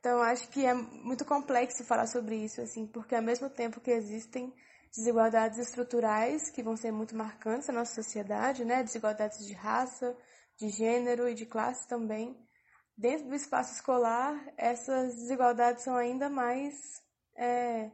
Então, 0.00 0.22
acho 0.22 0.48
que 0.48 0.64
é 0.64 0.72
muito 0.72 1.26
complexo 1.26 1.84
falar 1.84 2.06
sobre 2.06 2.36
isso, 2.36 2.62
assim, 2.62 2.86
porque 2.86 3.14
ao 3.14 3.22
mesmo 3.22 3.50
tempo 3.50 3.80
que 3.80 3.90
existem 3.90 4.50
desigualdades 4.96 5.58
estruturais 5.58 6.50
que 6.50 6.62
vão 6.62 6.74
ser 6.74 6.90
muito 6.90 7.14
marcantes 7.14 7.68
na 7.68 7.74
nossa 7.74 7.94
sociedade, 7.94 8.64
né? 8.64 8.82
Desigualdades 8.82 9.46
de 9.46 9.52
raça, 9.52 10.16
de 10.56 10.70
gênero 10.70 11.28
e 11.28 11.34
de 11.34 11.44
classe 11.44 11.86
também. 11.86 12.47
Dentro 12.98 13.28
do 13.28 13.34
espaço 13.36 13.74
escolar, 13.74 14.36
essas 14.56 15.14
desigualdades 15.14 15.84
são 15.84 15.94
ainda 15.94 16.28
mais 16.28 17.00
é, 17.36 17.92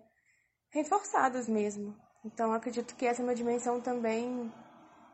reforçadas 0.70 1.46
mesmo. 1.46 1.94
Então, 2.24 2.54
acredito 2.54 2.96
que 2.96 3.04
essa 3.04 3.20
é 3.20 3.24
uma 3.24 3.34
dimensão 3.34 3.82
também 3.82 4.50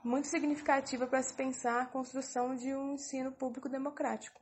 muito 0.04 0.28
significativa 0.28 1.08
para 1.08 1.20
se 1.20 1.34
pensar 1.34 1.82
a 1.82 1.86
construção 1.86 2.54
de 2.54 2.72
um 2.72 2.92
ensino 2.92 3.32
público 3.32 3.68
democrático. 3.68 4.40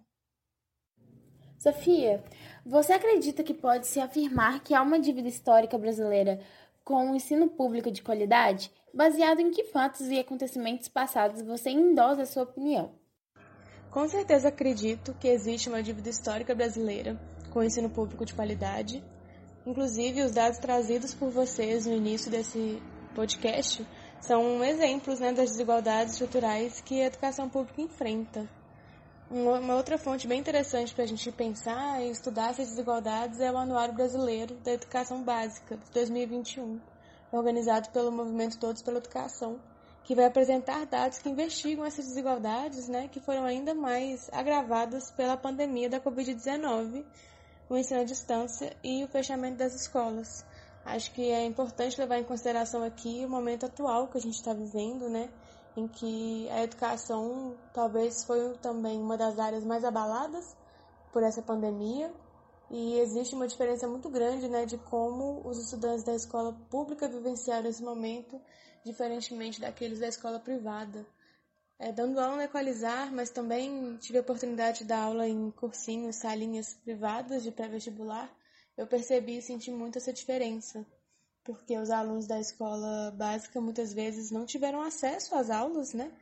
Sofia, 1.58 2.22
você 2.62 2.92
acredita 2.92 3.42
que 3.42 3.54
pode 3.54 3.86
se 3.86 3.98
afirmar 4.00 4.62
que 4.62 4.74
há 4.74 4.82
uma 4.82 5.00
dívida 5.00 5.28
histórica 5.28 5.78
brasileira 5.78 6.44
com 6.84 7.06
o 7.06 7.10
um 7.12 7.14
ensino 7.14 7.48
público 7.48 7.90
de 7.90 8.02
qualidade? 8.02 8.70
Baseado 8.92 9.40
em 9.40 9.50
que 9.50 9.64
fatos 9.64 10.08
e 10.08 10.18
acontecimentos 10.18 10.88
passados 10.88 11.40
você 11.40 11.70
endossa 11.70 12.20
a 12.20 12.26
sua 12.26 12.42
opinião? 12.42 12.97
Com 13.90 14.07
certeza 14.07 14.49
acredito 14.49 15.14
que 15.18 15.28
existe 15.28 15.68
uma 15.68 15.83
dívida 15.83 16.11
histórica 16.11 16.54
brasileira 16.54 17.18
com 17.50 17.61
o 17.61 17.64
ensino 17.64 17.88
público 17.88 18.25
de 18.25 18.35
qualidade. 18.35 19.02
Inclusive, 19.66 20.23
os 20.23 20.33
dados 20.33 20.59
trazidos 20.59 21.14
por 21.14 21.30
vocês 21.30 21.87
no 21.87 21.95
início 21.95 22.30
desse 22.30 22.83
podcast 23.14 23.87
são 24.21 24.62
exemplos 24.62 25.21
né, 25.21 25.33
das 25.33 25.50
desigualdades 25.50 26.12
estruturais 26.12 26.80
que 26.83 27.00
a 27.00 27.07
educação 27.07 27.49
pública 27.49 27.80
enfrenta. 27.80 28.49
Uma 29.30 29.76
outra 29.76 29.99
fonte 29.99 30.26
bem 30.26 30.40
interessante 30.40 30.95
para 30.95 31.04
a 31.04 31.07
gente 31.07 31.30
pensar 31.33 32.02
e 32.02 32.11
estudar 32.11 32.50
essas 32.50 32.68
desigualdades 32.68 33.40
é 33.40 33.52
o 33.52 33.59
Anuário 33.59 33.95
Brasileiro 33.95 34.55
da 34.57 34.72
Educação 34.72 35.22
Básica, 35.22 35.77
de 35.77 35.90
2021, 35.92 36.81
organizado 37.31 37.90
pelo 37.90 38.11
Movimento 38.11 38.59
Todos 38.59 38.81
pela 38.81 38.98
Educação, 38.98 39.59
que 40.09 40.14
vai 40.14 40.25
apresentar 40.25 40.87
dados 40.87 41.18
que 41.18 41.29
investigam 41.29 41.85
essas 41.85 42.07
desigualdades, 42.07 42.88
né, 42.88 43.09
que 43.09 43.21
foram 43.21 43.44
ainda 43.44 43.75
mais 43.75 44.31
agravadas 44.33 45.11
pela 45.11 45.37
pandemia 45.37 45.90
da 45.90 46.01
Covid-19, 46.01 47.05
o 47.68 47.77
ensino 47.77 48.01
à 48.01 48.05
distância 48.05 48.75
e 48.83 49.05
o 49.05 49.09
fechamento 49.09 49.59
das 49.59 49.75
escolas. 49.75 50.47
Acho 50.83 51.12
que 51.12 51.31
é 51.31 51.44
importante 51.44 52.01
levar 52.01 52.18
em 52.18 52.25
consideração 52.25 52.83
aqui 52.83 53.23
o 53.23 53.29
momento 53.29 53.66
atual 53.66 54.09
que 54.09 54.16
a 54.16 54.21
gente 54.23 54.37
está 54.37 54.55
vivendo, 54.55 55.11
né, 55.11 55.29
em 55.77 55.87
que 55.87 56.49
a 56.53 56.62
educação 56.62 57.55
talvez 57.75 58.25
foi 58.25 58.57
também 58.62 58.99
uma 58.99 59.18
das 59.18 59.38
áreas 59.38 59.62
mais 59.62 59.85
abaladas 59.85 60.57
por 61.12 61.23
essa 61.23 61.42
pandemia 61.42 62.11
e 62.71 62.99
existe 62.99 63.35
uma 63.35 63.47
diferença 63.47 63.87
muito 63.87 64.09
grande 64.09 64.49
né, 64.49 64.64
de 64.64 64.79
como 64.79 65.47
os 65.47 65.59
estudantes 65.59 66.03
da 66.03 66.14
escola 66.14 66.57
pública 66.71 67.07
vivenciaram 67.07 67.68
esse 67.68 67.83
momento, 67.83 68.40
diferentemente 68.88 69.61
daqueles 69.61 70.01
da 70.01 70.09
escola 70.09 70.40
privada. 70.40 71.07
É, 71.79 71.92
dando 71.92 72.18
aula 72.18 72.37
na 72.37 72.44
Equalizar, 72.44 73.12
mas 73.12 73.31
também 73.31 73.96
tive 73.98 74.18
a 74.18 74.20
oportunidade 74.20 74.79
de 74.79 74.85
dar 74.85 75.03
aula 75.03 75.29
em 75.29 75.51
cursinhos, 75.53 76.16
salinhas 76.16 76.74
privadas 76.74 77.42
de 77.44 77.53
pré-vestibular, 77.53 78.29
eu 78.77 78.87
percebi 78.87 79.38
e 79.38 79.42
senti 79.42 79.70
muito 79.70 79.98
essa 79.98 80.12
diferença 80.12 80.85
porque 81.48 81.79
os 81.79 81.88
alunos 81.88 82.27
da 82.27 82.38
escola 82.38 83.11
básica 83.12 83.59
muitas 83.59 83.94
vezes 83.94 84.31
não 84.31 84.44
tiveram 84.44 84.83
acesso 84.83 85.35
às 85.35 85.48
aulas, 85.48 85.94
né? 85.94 86.12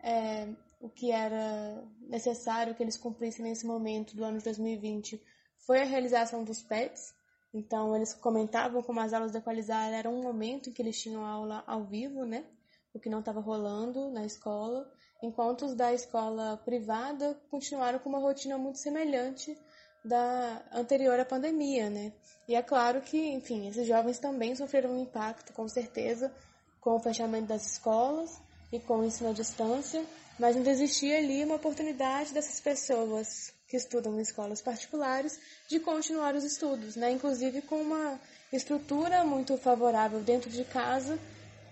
É, 0.00 0.48
o 0.80 0.88
que 0.88 1.12
era 1.12 1.84
necessário 2.00 2.74
que 2.74 2.82
eles 2.82 2.96
cumprissem 2.96 3.44
nesse 3.44 3.64
momento 3.64 4.16
do 4.16 4.24
ano 4.24 4.38
de 4.38 4.44
2020 4.44 5.22
foi 5.58 5.82
a 5.82 5.84
realização 5.84 6.42
dos 6.42 6.62
PETs. 6.62 7.14
Então, 7.56 7.96
eles 7.96 8.12
comentavam 8.12 8.82
como 8.82 9.00
as 9.00 9.14
aulas 9.14 9.32
da 9.32 9.38
Equalizar 9.38 9.90
eram 9.90 10.14
um 10.14 10.22
momento 10.22 10.68
em 10.68 10.72
que 10.74 10.82
eles 10.82 11.00
tinham 11.00 11.24
aula 11.24 11.64
ao 11.66 11.84
vivo, 11.84 12.26
né? 12.26 12.44
O 12.92 13.00
que 13.00 13.08
não 13.08 13.20
estava 13.20 13.40
rolando 13.40 14.10
na 14.10 14.26
escola, 14.26 14.86
enquanto 15.22 15.64
os 15.64 15.74
da 15.74 15.90
escola 15.94 16.60
privada 16.66 17.34
continuaram 17.50 17.98
com 17.98 18.10
uma 18.10 18.18
rotina 18.18 18.58
muito 18.58 18.78
semelhante 18.78 19.58
da 20.04 20.62
anterior 20.70 21.18
à 21.18 21.24
pandemia, 21.24 21.88
né? 21.88 22.12
E 22.46 22.54
é 22.54 22.62
claro 22.62 23.00
que, 23.00 23.16
enfim, 23.16 23.68
esses 23.68 23.86
jovens 23.86 24.18
também 24.18 24.54
sofreram 24.54 24.90
um 24.90 25.00
impacto, 25.00 25.54
com 25.54 25.66
certeza, 25.66 26.30
com 26.78 26.96
o 26.96 27.00
fechamento 27.00 27.46
das 27.46 27.64
escolas 27.64 28.38
e 28.70 28.78
com 28.78 28.98
o 28.98 29.04
ensino 29.06 29.30
à 29.30 29.32
distância, 29.32 30.04
mas 30.38 30.54
ainda 30.54 30.70
existia 30.70 31.16
ali 31.16 31.42
uma 31.42 31.56
oportunidade 31.56 32.34
dessas 32.34 32.60
pessoas 32.60 33.55
que 33.68 33.76
estudam 33.76 34.18
em 34.18 34.22
escolas 34.22 34.60
particulares 34.60 35.38
de 35.68 35.80
continuar 35.80 36.34
os 36.34 36.44
estudos, 36.44 36.96
né? 36.96 37.10
Inclusive 37.10 37.62
com 37.62 37.80
uma 37.80 38.20
estrutura 38.52 39.24
muito 39.24 39.56
favorável 39.58 40.20
dentro 40.20 40.50
de 40.50 40.64
casa 40.64 41.18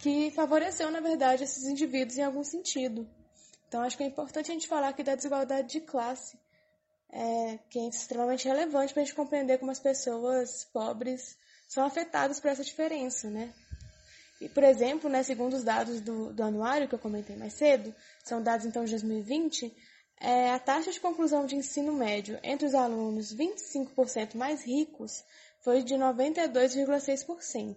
que 0.01 0.31
favoreceu, 0.33 0.91
na 0.91 1.01
verdade, 1.01 1.45
esses 1.45 1.65
indivíduos 1.65 2.19
em 2.19 2.23
algum 2.23 2.45
sentido. 2.45 3.09
Então, 3.69 3.83
acho 3.83 3.97
que 3.97 4.03
é 4.03 4.07
importante 4.07 4.51
a 4.51 4.55
gente 4.55 4.69
falar 4.69 4.89
aqui 4.89 5.03
da 5.03 5.15
desigualdade 5.15 5.69
de 5.69 5.81
classe, 5.81 6.39
é, 7.11 7.59
que 7.71 7.79
é 7.79 7.89
extremamente 7.89 8.47
relevante 8.47 8.93
para 8.93 9.03
a 9.03 9.05
gente 9.05 9.15
compreender 9.15 9.59
como 9.59 9.71
as 9.71 9.81
pessoas 9.81 10.65
pobres 10.73 11.37
são 11.69 11.85
afetadas 11.85 12.39
por 12.39 12.51
essa 12.51 12.63
diferença, 12.63 13.31
né? 13.31 13.53
E, 14.41 14.49
por 14.49 14.63
exemplo, 14.63 15.09
né, 15.09 15.23
segundo 15.23 15.55
os 15.55 15.65
dados 15.65 16.01
do, 16.01 16.33
do 16.33 16.43
anuário 16.43 16.89
que 16.89 16.95
eu 16.95 16.99
comentei 16.99 17.37
mais 17.37 17.55
cedo, 17.55 17.95
são 18.23 18.43
dados 18.43 18.67
então 18.67 18.85
de 18.85 18.91
2020, 18.91 19.75
é, 20.21 20.51
a 20.51 20.59
taxa 20.59 20.91
de 20.91 21.01
conclusão 21.01 21.45
de 21.47 21.57
ensino 21.57 21.93
médio 21.93 22.39
entre 22.43 22.67
os 22.67 22.75
alunos 22.75 23.35
25% 23.35 24.35
mais 24.37 24.63
ricos 24.63 25.25
foi 25.61 25.83
de 25.83 25.95
92,6%, 25.95 27.77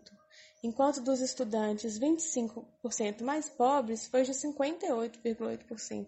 enquanto 0.63 1.01
dos 1.01 1.21
estudantes 1.21 1.99
25% 1.99 3.21
mais 3.21 3.49
pobres 3.49 4.07
foi 4.07 4.23
de 4.23 4.31
58,8%. 4.31 6.07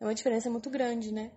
É 0.00 0.04
uma 0.04 0.14
diferença 0.14 0.48
muito 0.50 0.70
grande, 0.70 1.12
né? 1.12 1.30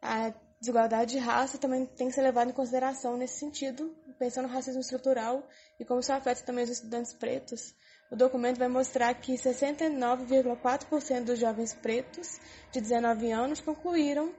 A 0.00 0.32
desigualdade 0.60 1.12
de 1.12 1.18
raça 1.18 1.58
também 1.58 1.84
tem 1.84 2.08
que 2.08 2.14
ser 2.14 2.22
levada 2.22 2.50
em 2.50 2.54
consideração 2.54 3.16
nesse 3.16 3.38
sentido, 3.38 3.94
pensando 4.18 4.48
no 4.48 4.54
racismo 4.54 4.80
estrutural 4.80 5.46
e 5.78 5.84
como 5.84 6.00
isso 6.00 6.12
afeta 6.12 6.42
também 6.42 6.64
os 6.64 6.70
estudantes 6.70 7.12
pretos. 7.12 7.74
O 8.14 8.16
documento 8.16 8.58
vai 8.58 8.68
mostrar 8.68 9.12
que 9.14 9.34
69,4% 9.34 11.24
dos 11.24 11.36
jovens 11.36 11.74
pretos 11.74 12.38
de 12.70 12.80
19 12.80 13.32
anos 13.32 13.60
concluíram 13.60 14.32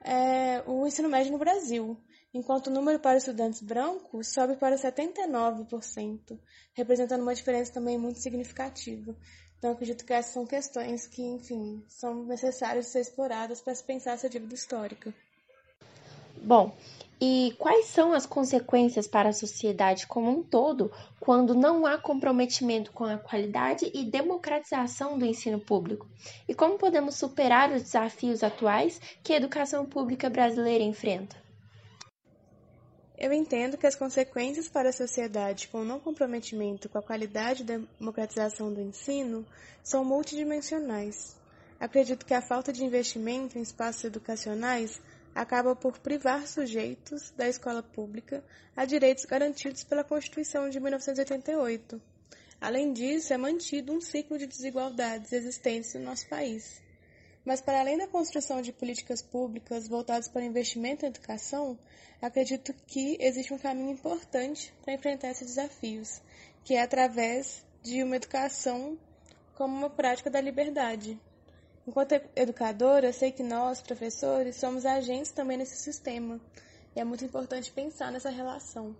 é, 0.00 0.62
o 0.64 0.86
ensino 0.86 1.08
médio 1.08 1.32
no 1.32 1.38
Brasil, 1.38 1.96
enquanto 2.32 2.68
o 2.68 2.70
número 2.70 3.00
para 3.00 3.18
estudantes 3.18 3.60
brancos 3.60 4.28
sobe 4.32 4.54
para 4.54 4.76
79%, 4.76 6.38
representando 6.72 7.22
uma 7.22 7.34
diferença 7.34 7.72
também 7.72 7.98
muito 7.98 8.20
significativa. 8.20 9.12
Então, 9.58 9.72
acredito 9.72 10.04
que 10.04 10.12
essas 10.12 10.32
são 10.32 10.46
questões 10.46 11.08
que, 11.08 11.20
enfim, 11.22 11.82
são 11.88 12.22
necessárias 12.26 12.86
ser 12.86 13.00
exploradas 13.00 13.60
para 13.60 13.74
se 13.74 13.82
pensar 13.82 14.12
essa 14.12 14.28
dívida 14.28 14.54
histórica. 14.54 15.12
Bom, 16.44 16.76
e 17.20 17.54
quais 17.58 17.86
são 17.86 18.12
as 18.12 18.26
consequências 18.26 19.06
para 19.06 19.30
a 19.30 19.32
sociedade 19.32 20.06
como 20.06 20.30
um 20.30 20.42
todo 20.42 20.92
quando 21.18 21.54
não 21.54 21.86
há 21.86 21.96
comprometimento 21.96 22.92
com 22.92 23.04
a 23.04 23.16
qualidade 23.16 23.90
e 23.94 24.04
democratização 24.04 25.18
do 25.18 25.24
ensino 25.24 25.58
público? 25.58 26.06
E 26.46 26.54
como 26.54 26.76
podemos 26.76 27.14
superar 27.14 27.72
os 27.72 27.82
desafios 27.82 28.42
atuais 28.42 29.00
que 29.22 29.32
a 29.32 29.36
educação 29.36 29.86
pública 29.86 30.28
brasileira 30.28 30.84
enfrenta? 30.84 31.36
Eu 33.18 33.32
entendo 33.32 33.78
que 33.78 33.86
as 33.86 33.94
consequências 33.94 34.68
para 34.68 34.90
a 34.90 34.92
sociedade 34.92 35.68
com 35.68 35.80
o 35.80 35.84
não 35.84 35.98
comprometimento 35.98 36.86
com 36.90 36.98
a 36.98 37.02
qualidade 37.02 37.64
da 37.64 37.78
democratização 37.98 38.70
do 38.70 38.82
ensino 38.82 39.46
são 39.82 40.04
multidimensionais. 40.04 41.34
Acredito 41.80 42.26
que 42.26 42.34
a 42.34 42.42
falta 42.42 42.70
de 42.74 42.84
investimento 42.84 43.58
em 43.58 43.62
espaços 43.62 44.04
educacionais 44.04 45.00
acaba 45.36 45.76
por 45.76 45.98
privar 45.98 46.46
sujeitos 46.46 47.30
da 47.36 47.46
escola 47.46 47.82
pública 47.82 48.42
a 48.74 48.86
direitos 48.86 49.26
garantidos 49.26 49.84
pela 49.84 50.02
Constituição 50.02 50.70
de 50.70 50.80
1988. 50.80 52.00
Além 52.58 52.90
disso, 52.94 53.34
é 53.34 53.36
mantido 53.36 53.92
um 53.92 54.00
ciclo 54.00 54.38
de 54.38 54.46
desigualdades 54.46 55.30
existentes 55.32 55.92
no 55.92 56.00
nosso 56.00 56.26
país. 56.26 56.80
Mas, 57.44 57.60
para 57.60 57.80
além 57.80 57.98
da 57.98 58.08
construção 58.08 58.62
de 58.62 58.72
políticas 58.72 59.20
públicas 59.20 59.86
voltadas 59.86 60.26
para 60.26 60.40
o 60.40 60.46
investimento 60.46 61.04
em 61.04 61.08
educação, 61.08 61.78
acredito 62.20 62.74
que 62.86 63.18
existe 63.20 63.52
um 63.52 63.58
caminho 63.58 63.90
importante 63.90 64.72
para 64.82 64.94
enfrentar 64.94 65.28
esses 65.28 65.48
desafios, 65.48 66.22
que 66.64 66.74
é 66.74 66.80
através 66.80 67.62
de 67.82 68.02
uma 68.02 68.16
educação 68.16 68.98
como 69.54 69.76
uma 69.76 69.90
prática 69.90 70.30
da 70.30 70.40
liberdade. 70.40 71.20
Enquanto 71.86 72.20
educadora, 72.34 73.12
sei 73.12 73.30
que 73.30 73.44
nós, 73.44 73.80
professores, 73.80 74.56
somos 74.56 74.84
agentes 74.84 75.30
também 75.30 75.56
nesse 75.56 75.76
sistema, 75.76 76.40
e 76.96 77.00
é 77.00 77.04
muito 77.04 77.24
importante 77.24 77.70
pensar 77.70 78.10
nessa 78.10 78.28
relação. 78.28 78.96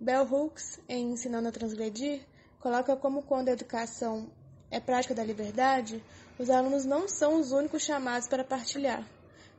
Bell 0.00 0.24
Hooks, 0.24 0.80
em 0.88 1.12
Ensinando 1.12 1.48
a 1.48 1.52
Transgredir, 1.52 2.20
coloca 2.58 2.96
como 2.96 3.22
quando 3.22 3.50
a 3.50 3.52
educação 3.52 4.32
é 4.68 4.80
prática 4.80 5.14
da 5.14 5.22
liberdade, 5.22 6.02
os 6.38 6.50
alunos 6.50 6.84
não 6.84 7.08
são 7.08 7.40
os 7.40 7.52
únicos 7.52 7.84
chamados 7.84 8.26
para 8.26 8.42
partilhar, 8.42 9.08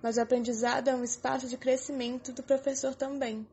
mas 0.01 0.17
o 0.17 0.21
aprendizado 0.21 0.89
é 0.89 0.95
um 0.95 1.03
espaço 1.03 1.47
de 1.47 1.57
crescimento 1.57 2.33
do 2.33 2.43
professor 2.43 2.93
também. 2.93 3.47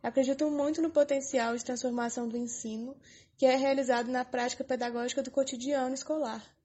Acredito 0.00 0.48
muito 0.48 0.80
no 0.80 0.90
potencial 0.90 1.56
de 1.56 1.64
transformação 1.64 2.28
do 2.28 2.36
ensino 2.36 2.96
que 3.36 3.44
é 3.44 3.56
realizado 3.56 4.08
na 4.08 4.24
prática 4.24 4.62
pedagógica 4.62 5.20
do 5.20 5.32
cotidiano 5.32 5.94
escolar. 5.94 6.55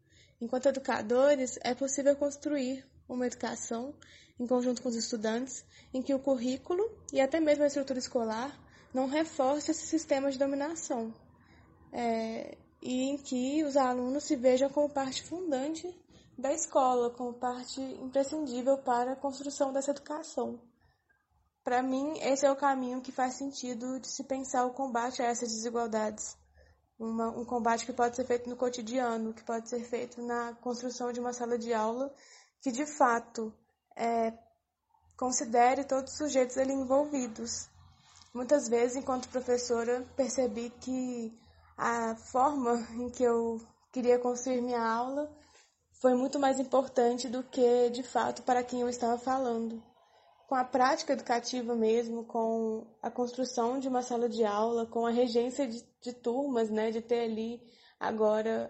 Enquanto 0.42 0.66
educadores, 0.66 1.60
é 1.62 1.76
possível 1.76 2.16
construir 2.16 2.84
uma 3.08 3.28
educação, 3.28 3.94
em 4.40 4.48
conjunto 4.48 4.82
com 4.82 4.90
os 4.90 4.96
estudantes, 4.96 5.64
em 5.94 6.02
que 6.02 6.16
o 6.16 6.20
currículo 6.20 6.84
e 7.14 7.22
até 7.22 7.40
mesmo 7.40 7.64
a 7.64 7.68
estrutura 7.68 8.00
escolar 8.00 8.60
não 8.92 9.06
reforce 9.08 9.70
esse 9.70 9.86
sistema 9.86 10.32
de 10.32 10.40
dominação, 10.40 11.14
é, 11.94 12.58
e 12.82 13.04
em 13.04 13.18
que 13.18 13.64
os 13.64 13.78
alunos 13.78 14.24
se 14.24 14.36
vejam 14.36 14.68
como 14.70 14.90
parte 14.90 15.22
fundante 15.22 15.88
da 16.36 16.52
escola, 16.52 17.12
como 17.12 17.34
parte 17.34 17.80
imprescindível 17.80 18.80
para 18.80 19.12
a 19.12 19.16
construção 19.16 19.72
dessa 19.72 19.92
educação. 19.92 20.60
Para 21.64 21.84
mim, 21.84 22.18
esse 22.20 22.44
é 22.44 22.52
o 22.52 22.56
caminho 22.56 23.02
que 23.02 23.12
faz 23.12 23.36
sentido 23.36 24.00
de 24.00 24.08
se 24.08 24.24
pensar 24.24 24.66
o 24.66 24.74
combate 24.74 25.22
a 25.22 25.26
essas 25.26 25.50
desigualdades. 25.50 26.36
Uma, 27.02 27.30
um 27.30 27.44
combate 27.44 27.84
que 27.84 27.92
pode 27.92 28.16
ser 28.16 28.26
feito 28.26 28.48
no 28.48 28.56
cotidiano, 28.56 29.34
que 29.34 29.44
pode 29.44 29.68
ser 29.68 29.84
feito 29.84 30.22
na 30.22 30.54
construção 30.62 31.12
de 31.12 31.20
uma 31.20 31.34
sala 31.34 31.58
de 31.58 31.74
aula 31.74 32.14
que, 32.62 32.72
de 32.72 32.86
fato, 32.86 33.52
é, 33.96 34.32
considere 35.18 35.84
todos 35.84 36.12
os 36.12 36.18
sujeitos 36.20 36.60
ali 36.60 36.72
envolvidos. 36.72 37.68
Muitas 38.32 38.70
vezes, 38.70 38.98
enquanto 38.98 39.30
professora, 39.30 40.06
percebi 40.16 40.70
que 40.80 41.36
a 41.76 42.16
forma 42.16 42.76
em 42.94 43.10
que 43.10 43.24
eu 43.24 43.60
queria 43.92 44.20
construir 44.20 44.62
minha 44.62 44.86
aula 44.86 45.28
foi 46.00 46.14
muito 46.14 46.38
mais 46.38 46.60
importante 46.60 47.28
do 47.28 47.42
que, 47.42 47.90
de 47.90 48.04
fato, 48.04 48.44
para 48.44 48.64
quem 48.64 48.82
eu 48.82 48.90
estava 48.90 49.18
falando. 49.18 49.82
Com 50.52 50.56
a 50.56 50.66
prática 50.66 51.14
educativa 51.14 51.74
mesmo, 51.74 52.26
com 52.26 52.86
a 53.02 53.10
construção 53.10 53.80
de 53.80 53.88
uma 53.88 54.02
sala 54.02 54.28
de 54.28 54.44
aula, 54.44 54.86
com 54.86 55.06
a 55.06 55.10
regência 55.10 55.66
de, 55.66 55.82
de 56.02 56.12
turmas, 56.12 56.70
né, 56.70 56.92
de 56.92 57.00
ter 57.02 57.22
ali 57.22 57.64
agora 57.98 58.70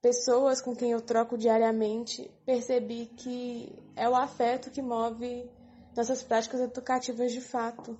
pessoas 0.00 0.60
com 0.60 0.74
quem 0.74 0.90
eu 0.90 1.00
troco 1.00 1.38
diariamente, 1.38 2.28
percebi 2.44 3.06
que 3.06 3.72
é 3.94 4.08
o 4.08 4.16
afeto 4.16 4.72
que 4.72 4.82
move 4.82 5.48
nossas 5.96 6.20
práticas 6.20 6.60
educativas 6.60 7.30
de 7.30 7.40
fato. 7.40 7.96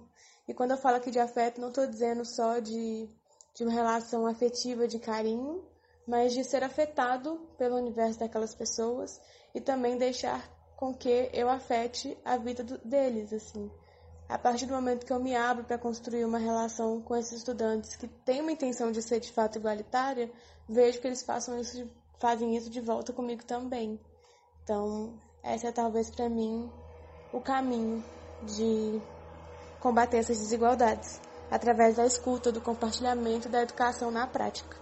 E 0.49 0.53
quando 0.53 0.73
eu 0.73 0.77
falo 0.77 0.97
aqui 0.97 1.13
de 1.13 1.21
afeto, 1.21 1.61
não 1.61 1.69
estou 1.69 1.87
dizendo 1.87 2.25
só 2.25 2.59
de 2.59 3.09
de 3.55 3.63
uma 3.63 3.73
relação 3.73 4.27
afetiva 4.27 4.89
de 4.89 4.99
carinho, 4.99 5.65
mas 6.05 6.33
de 6.33 6.43
ser 6.43 6.65
afetado 6.65 7.49
pelo 7.57 7.77
universo 7.77 8.19
daquelas 8.19 8.57
pessoas 8.57 9.21
e 9.55 9.61
também 9.61 9.97
deixar 9.97 10.51
com 10.83 10.93
que 10.93 11.31
eu 11.33 11.49
afete 11.49 12.19
a 12.25 12.37
vida 12.37 12.65
do, 12.65 12.77
deles, 12.79 13.33
assim. 13.33 13.71
A 14.29 14.37
partir 14.37 14.67
do 14.67 14.75
momento 14.75 15.07
que 15.07 15.13
eu 15.13 15.21
me 15.21 15.33
abro 15.37 15.63
para 15.63 15.79
construir 15.79 16.25
uma 16.25 16.39
relação 16.39 17.01
com 17.01 17.15
esses 17.15 17.39
estudantes 17.39 17.95
que 17.95 18.09
têm 18.09 18.41
uma 18.41 18.51
intenção 18.51 18.91
de 18.91 19.01
ser 19.01 19.21
de 19.21 19.31
fato 19.31 19.59
igualitária, 19.59 20.29
vejo 20.69 21.01
que 21.01 21.07
eles 21.07 21.23
façam 21.23 21.57
isso 21.61 21.89
fazem 22.19 22.57
isso 22.57 22.69
de 22.69 22.81
volta 22.81 23.13
comigo 23.13 23.45
também. 23.45 23.97
Então, 24.65 25.15
essa 25.41 25.69
é 25.69 25.71
talvez 25.73 26.11
para 26.11 26.29
mim 26.29 26.69
o 27.33 27.41
caminho 27.41 28.03
de 28.43 29.01
combater 29.79 30.17
essas 30.17 30.39
desigualdades 30.41 31.21
através 31.49 31.95
da 31.95 32.05
escuta, 32.05 32.51
do 32.51 32.61
compartilhamento 32.61 33.49
da 33.49 33.63
educação 33.63 34.11
na 34.11 34.27
prática. 34.27 34.77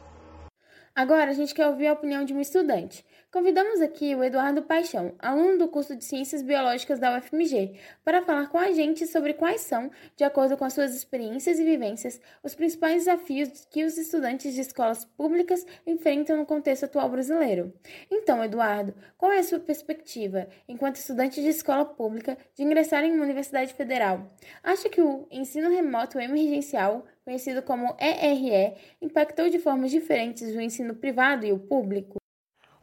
Agora 1.00 1.30
a 1.30 1.32
gente 1.32 1.54
quer 1.54 1.66
ouvir 1.66 1.86
a 1.86 1.94
opinião 1.94 2.26
de 2.26 2.34
um 2.34 2.42
estudante. 2.42 3.06
Convidamos 3.32 3.80
aqui 3.80 4.14
o 4.14 4.22
Eduardo 4.22 4.60
Paixão, 4.60 5.14
aluno 5.18 5.56
do 5.56 5.68
curso 5.68 5.96
de 5.96 6.04
Ciências 6.04 6.42
Biológicas 6.42 6.98
da 6.98 7.16
UFMG, 7.16 7.72
para 8.04 8.20
falar 8.20 8.48
com 8.48 8.58
a 8.58 8.70
gente 8.70 9.06
sobre 9.06 9.32
quais 9.32 9.62
são, 9.62 9.90
de 10.14 10.24
acordo 10.24 10.58
com 10.58 10.64
as 10.66 10.74
suas 10.74 10.94
experiências 10.94 11.58
e 11.58 11.64
vivências, 11.64 12.20
os 12.42 12.54
principais 12.54 13.06
desafios 13.06 13.66
que 13.70 13.82
os 13.82 13.96
estudantes 13.96 14.52
de 14.52 14.60
escolas 14.60 15.06
públicas 15.06 15.64
enfrentam 15.86 16.36
no 16.36 16.44
contexto 16.44 16.84
atual 16.84 17.08
brasileiro. 17.08 17.72
Então, 18.10 18.44
Eduardo, 18.44 18.92
qual 19.16 19.32
é 19.32 19.38
a 19.38 19.42
sua 19.42 19.58
perspectiva, 19.58 20.48
enquanto 20.68 20.96
estudante 20.96 21.40
de 21.40 21.48
escola 21.48 21.86
pública, 21.86 22.36
de 22.54 22.62
ingressar 22.62 23.04
em 23.04 23.12
uma 23.12 23.24
universidade 23.24 23.72
federal? 23.72 24.30
Acha 24.62 24.90
que 24.90 25.00
o 25.00 25.26
ensino 25.30 25.70
remoto 25.70 26.20
emergencial 26.20 27.06
conhecido 27.31 27.62
como 27.62 27.95
ERE, 28.01 28.75
impactou 29.01 29.49
de 29.49 29.61
formas 29.61 29.93
diferentes 29.93 30.53
o 30.57 30.61
ensino 30.61 30.97
privado 30.97 31.47
e 31.47 31.53
o 31.53 31.59
público? 31.61 32.16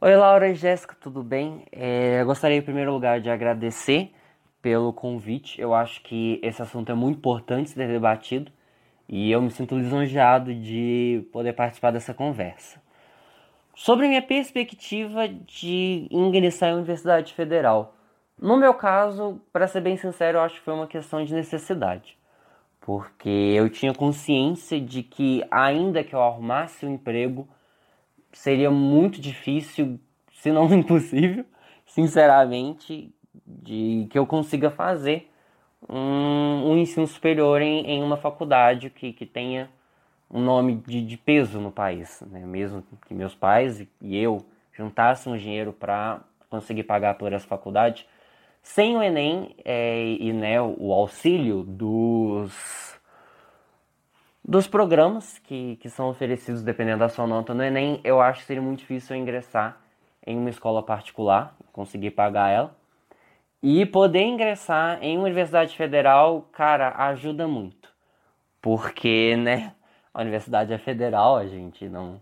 Oi, 0.00 0.16
Laura 0.16 0.48
e 0.48 0.54
Jéssica, 0.54 0.96
tudo 0.98 1.22
bem? 1.22 1.66
É, 1.70 2.24
gostaria, 2.24 2.56
em 2.56 2.62
primeiro 2.62 2.90
lugar, 2.90 3.20
de 3.20 3.28
agradecer 3.28 4.10
pelo 4.62 4.90
convite. 4.90 5.60
Eu 5.60 5.74
acho 5.74 6.02
que 6.02 6.40
esse 6.42 6.62
assunto 6.62 6.90
é 6.90 6.94
muito 6.94 7.18
importante 7.18 7.68
ser 7.68 7.86
debatido 7.88 8.50
e 9.06 9.30
eu 9.30 9.42
me 9.42 9.50
sinto 9.50 9.76
lisonjeado 9.76 10.54
de 10.54 11.28
poder 11.30 11.52
participar 11.52 11.90
dessa 11.90 12.14
conversa. 12.14 12.80
Sobre 13.74 14.08
minha 14.08 14.22
perspectiva 14.22 15.28
de 15.28 16.08
ingressar 16.10 16.70
em 16.70 16.76
Universidade 16.76 17.34
Federal. 17.34 17.94
No 18.40 18.56
meu 18.56 18.72
caso, 18.72 19.42
para 19.52 19.68
ser 19.68 19.82
bem 19.82 19.98
sincero, 19.98 20.38
eu 20.38 20.42
acho 20.42 20.54
que 20.54 20.62
foi 20.62 20.72
uma 20.72 20.86
questão 20.86 21.22
de 21.22 21.34
necessidade. 21.34 22.17
Porque 22.88 23.28
eu 23.28 23.68
tinha 23.68 23.92
consciência 23.92 24.80
de 24.80 25.02
que, 25.02 25.44
ainda 25.50 26.02
que 26.02 26.14
eu 26.14 26.22
arrumasse 26.22 26.86
um 26.86 26.94
emprego, 26.94 27.46
seria 28.32 28.70
muito 28.70 29.20
difícil, 29.20 30.00
se 30.32 30.50
não 30.50 30.64
impossível, 30.72 31.44
sinceramente, 31.84 33.14
de 33.46 34.06
que 34.08 34.18
eu 34.18 34.26
consiga 34.26 34.70
fazer 34.70 35.30
um, 35.86 36.70
um 36.70 36.78
ensino 36.78 37.06
superior 37.06 37.60
em, 37.60 37.84
em, 37.84 38.02
uma 38.02 38.16
faculdade 38.16 38.88
que, 38.88 39.12
que 39.12 39.26
tenha 39.26 39.68
um 40.30 40.40
nome 40.40 40.76
de, 40.86 41.04
de 41.04 41.18
peso 41.18 41.60
no 41.60 41.70
país. 41.70 42.22
Né? 42.30 42.40
Mesmo 42.46 42.82
que 43.06 43.12
meus 43.12 43.34
pais 43.34 43.86
e 44.00 44.16
eu 44.16 44.38
juntássemos 44.72 45.42
dinheiro 45.42 45.74
para 45.74 46.22
conseguir 46.48 46.84
pagar 46.84 47.18
por 47.18 47.34
essa 47.34 47.46
faculdade, 47.46 48.06
sem 48.62 48.96
o 48.96 49.02
Enem 49.02 49.54
é, 49.64 50.04
e 50.04 50.32
né, 50.32 50.60
o 50.60 50.92
auxílio 50.92 51.62
dos 51.62 52.88
dos 54.44 54.66
programas 54.66 55.38
que, 55.40 55.76
que 55.76 55.90
são 55.90 56.08
oferecidos 56.08 56.62
dependendo 56.62 57.00
da 57.00 57.10
sua 57.10 57.26
nota 57.26 57.52
no 57.52 57.62
Enem, 57.62 58.00
eu 58.02 58.18
acho 58.18 58.40
que 58.40 58.46
seria 58.46 58.62
muito 58.62 58.78
difícil 58.78 59.14
eu 59.14 59.20
ingressar 59.20 59.78
em 60.26 60.38
uma 60.38 60.48
escola 60.48 60.82
particular, 60.82 61.54
conseguir 61.70 62.12
pagar 62.12 62.48
ela. 62.50 62.76
E 63.62 63.84
poder 63.84 64.22
ingressar 64.22 64.98
em 65.02 65.18
uma 65.18 65.26
universidade 65.26 65.76
federal, 65.76 66.48
cara, 66.52 66.94
ajuda 67.08 67.46
muito. 67.46 67.92
Porque, 68.62 69.36
né, 69.36 69.74
a 70.14 70.20
universidade 70.22 70.72
é 70.72 70.78
federal, 70.78 71.36
a 71.36 71.46
gente 71.46 71.86
não, 71.86 72.18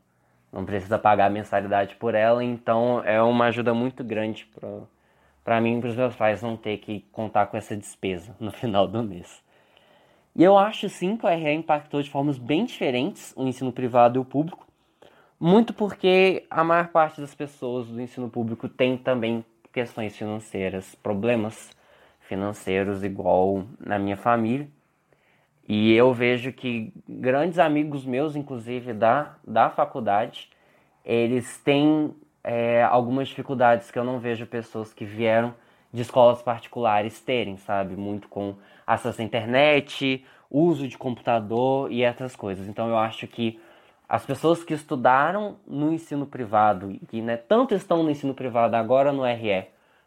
não 0.53 0.65
precisa 0.65 0.99
pagar 0.99 1.31
mensalidade 1.31 1.95
por 1.95 2.15
ela, 2.15 2.43
então 2.43 3.03
é 3.05 3.23
uma 3.23 3.47
ajuda 3.47 3.73
muito 3.73 4.03
grande 4.03 4.47
para 4.47 4.81
mim 5.61 5.79
e 5.79 5.81
para 5.81 5.91
os 5.91 5.97
meus 5.97 6.17
pais 6.17 6.43
não 6.43 6.57
ter 6.57 6.79
que 6.79 7.05
contar 7.13 7.47
com 7.47 7.57
essa 7.57 7.77
despesa 7.77 8.35
no 8.41 8.51
final 8.51 8.89
do 8.89 9.03
mês. 9.03 9.43
E 10.35 10.43
eu 10.43 10.59
acho 10.59 10.89
sim 10.89 11.17
que 11.17 11.25
o 11.25 11.29
RE 11.29 11.53
impactou 11.53 12.03
de 12.03 12.11
formas 12.11 12.37
bem 12.37 12.65
diferentes 12.65 13.33
o 13.37 13.47
ensino 13.47 13.73
privado 13.73 14.19
e 14.19 14.21
o 14.21 14.25
público, 14.25 14.67
muito 15.39 15.73
porque 15.73 16.45
a 16.51 16.65
maior 16.65 16.89
parte 16.89 17.21
das 17.21 17.35
pessoas 17.35 17.87
do 17.87 18.01
ensino 18.01 18.29
público 18.29 18.69
tem 18.69 18.99
também 18.99 19.45
questões 19.73 20.17
financeiras, 20.17 20.95
problemas 20.97 21.71
financeiros, 22.21 23.05
igual 23.05 23.65
na 23.79 23.99
minha 23.99 24.17
família. 24.17 24.69
E 25.69 25.93
eu 25.93 26.13
vejo 26.13 26.53
que 26.53 26.93
grandes 27.09 27.59
amigos 27.59 28.05
meus, 28.05 28.37
inclusive 28.37 28.93
da, 28.93 29.37
da 29.47 29.71
faculdade, 29.71 30.51
eles 31.05 31.59
têm 31.59 32.15
é, 32.47 32.85
algumas 32.85 33.27
dificuldades 33.27 33.91
que 33.91 33.99
eu 33.99 34.05
não 34.05 34.21
vejo 34.21 34.47
pessoas 34.47 34.95
que 34.95 35.05
vieram 35.05 35.53
de 35.93 36.03
escolas 36.03 36.41
particulares 36.41 37.21
terem, 37.21 37.57
sabe? 37.57 37.97
Muito 37.97 38.29
com 38.29 38.55
acesso 38.87 39.21
à 39.21 39.25
internet, 39.25 40.25
uso 40.49 40.87
de 40.87 40.97
computador 40.97 41.91
e 41.91 42.05
essas 42.05 42.37
coisas. 42.37 42.69
Então 42.69 42.89
eu 42.89 42.97
acho 42.97 43.27
que 43.27 43.61
as 44.09 44.25
pessoas 44.25 44.63
que 44.63 44.73
estudaram 44.73 45.57
no 45.67 45.93
ensino 45.93 46.25
privado 46.25 46.93
e 46.93 46.99
que 47.01 47.21
né, 47.21 47.37
tanto 47.37 47.75
estão 47.75 48.05
no 48.05 48.11
ensino 48.11 48.33
privado 48.33 48.77
agora 48.77 49.11
no 49.13 49.25
RE, 49.25 49.67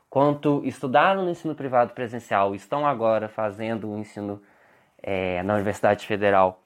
quanto 0.09 0.61
estudaram 0.63 1.25
no 1.25 1.31
ensino 1.31 1.53
privado 1.53 1.93
presencial, 1.93 2.55
estão 2.55 2.87
agora 2.87 3.27
fazendo 3.27 3.89
o 3.89 3.99
ensino 3.99 4.41
é, 5.03 5.43
na 5.43 5.55
Universidade 5.55 6.07
Federal 6.07 6.63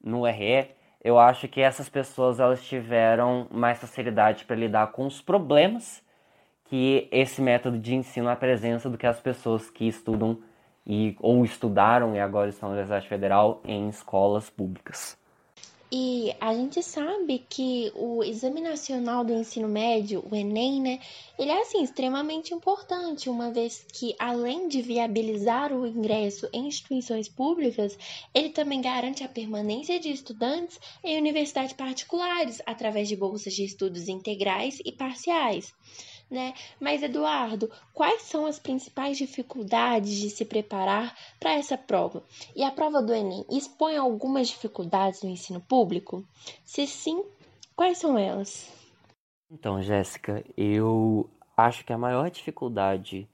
no 0.00 0.24
RE, 0.24 0.70
eu 1.02 1.18
acho 1.18 1.48
que 1.48 1.60
essas 1.60 1.88
pessoas 1.88 2.40
elas 2.40 2.62
tiveram 2.64 3.46
mais 3.50 3.78
facilidade 3.78 4.44
para 4.44 4.56
lidar 4.56 4.88
com 4.88 5.06
os 5.06 5.20
problemas 5.20 6.02
que 6.64 7.08
esse 7.10 7.40
método 7.40 7.78
de 7.78 7.94
ensino 7.94 8.28
apresenta 8.28 8.90
do 8.90 8.98
que 8.98 9.06
as 9.06 9.20
pessoas 9.20 9.70
que 9.70 9.86
estudam 9.86 10.38
e 10.86 11.16
ou 11.20 11.44
estudaram 11.44 12.14
e 12.14 12.20
agora 12.20 12.50
estão 12.50 12.68
na 12.68 12.74
Universidade 12.74 13.08
Federal 13.08 13.62
em 13.64 13.88
escolas 13.88 14.50
públicas. 14.50 15.18
E 15.90 16.36
a 16.38 16.52
gente 16.54 16.82
sabe 16.82 17.46
que 17.48 17.90
o 17.94 18.22
Exame 18.22 18.60
Nacional 18.60 19.24
do 19.24 19.32
Ensino 19.32 19.66
Médio, 19.66 20.22
o 20.30 20.36
Enem, 20.36 20.82
né, 20.82 21.00
ele 21.38 21.50
é 21.50 21.62
assim 21.62 21.82
extremamente 21.82 22.52
importante, 22.52 23.30
uma 23.30 23.50
vez 23.50 23.86
que 23.90 24.14
além 24.18 24.68
de 24.68 24.82
viabilizar 24.82 25.72
o 25.72 25.86
ingresso 25.86 26.46
em 26.52 26.66
instituições 26.66 27.26
públicas, 27.26 27.98
ele 28.34 28.50
também 28.50 28.82
garante 28.82 29.24
a 29.24 29.28
permanência 29.28 29.98
de 29.98 30.10
estudantes 30.10 30.78
em 31.02 31.16
universidades 31.16 31.72
particulares 31.72 32.60
através 32.66 33.08
de 33.08 33.16
bolsas 33.16 33.54
de 33.54 33.64
estudos 33.64 34.08
integrais 34.08 34.82
e 34.84 34.92
parciais 34.92 35.72
né? 36.30 36.54
Mas, 36.80 37.02
Eduardo, 37.02 37.70
quais 37.92 38.22
são 38.22 38.46
as 38.46 38.58
principais 38.58 39.16
dificuldades 39.16 40.16
de 40.16 40.30
se 40.30 40.44
preparar 40.44 41.16
para 41.40 41.54
essa 41.54 41.76
prova? 41.76 42.22
E 42.54 42.62
a 42.62 42.70
prova 42.70 43.02
do 43.02 43.14
Enem 43.14 43.44
expõe 43.50 43.96
algumas 43.96 44.48
dificuldades 44.48 45.22
no 45.22 45.30
ensino 45.30 45.60
público? 45.60 46.24
Se 46.64 46.86
sim, 46.86 47.24
quais 47.74 47.98
são 47.98 48.18
elas? 48.18 48.70
Então, 49.50 49.82
Jéssica, 49.82 50.44
eu 50.56 51.28
acho 51.56 51.84
que 51.84 51.92
a 51.92 51.98
maior 51.98 52.30
dificuldade 52.30 53.28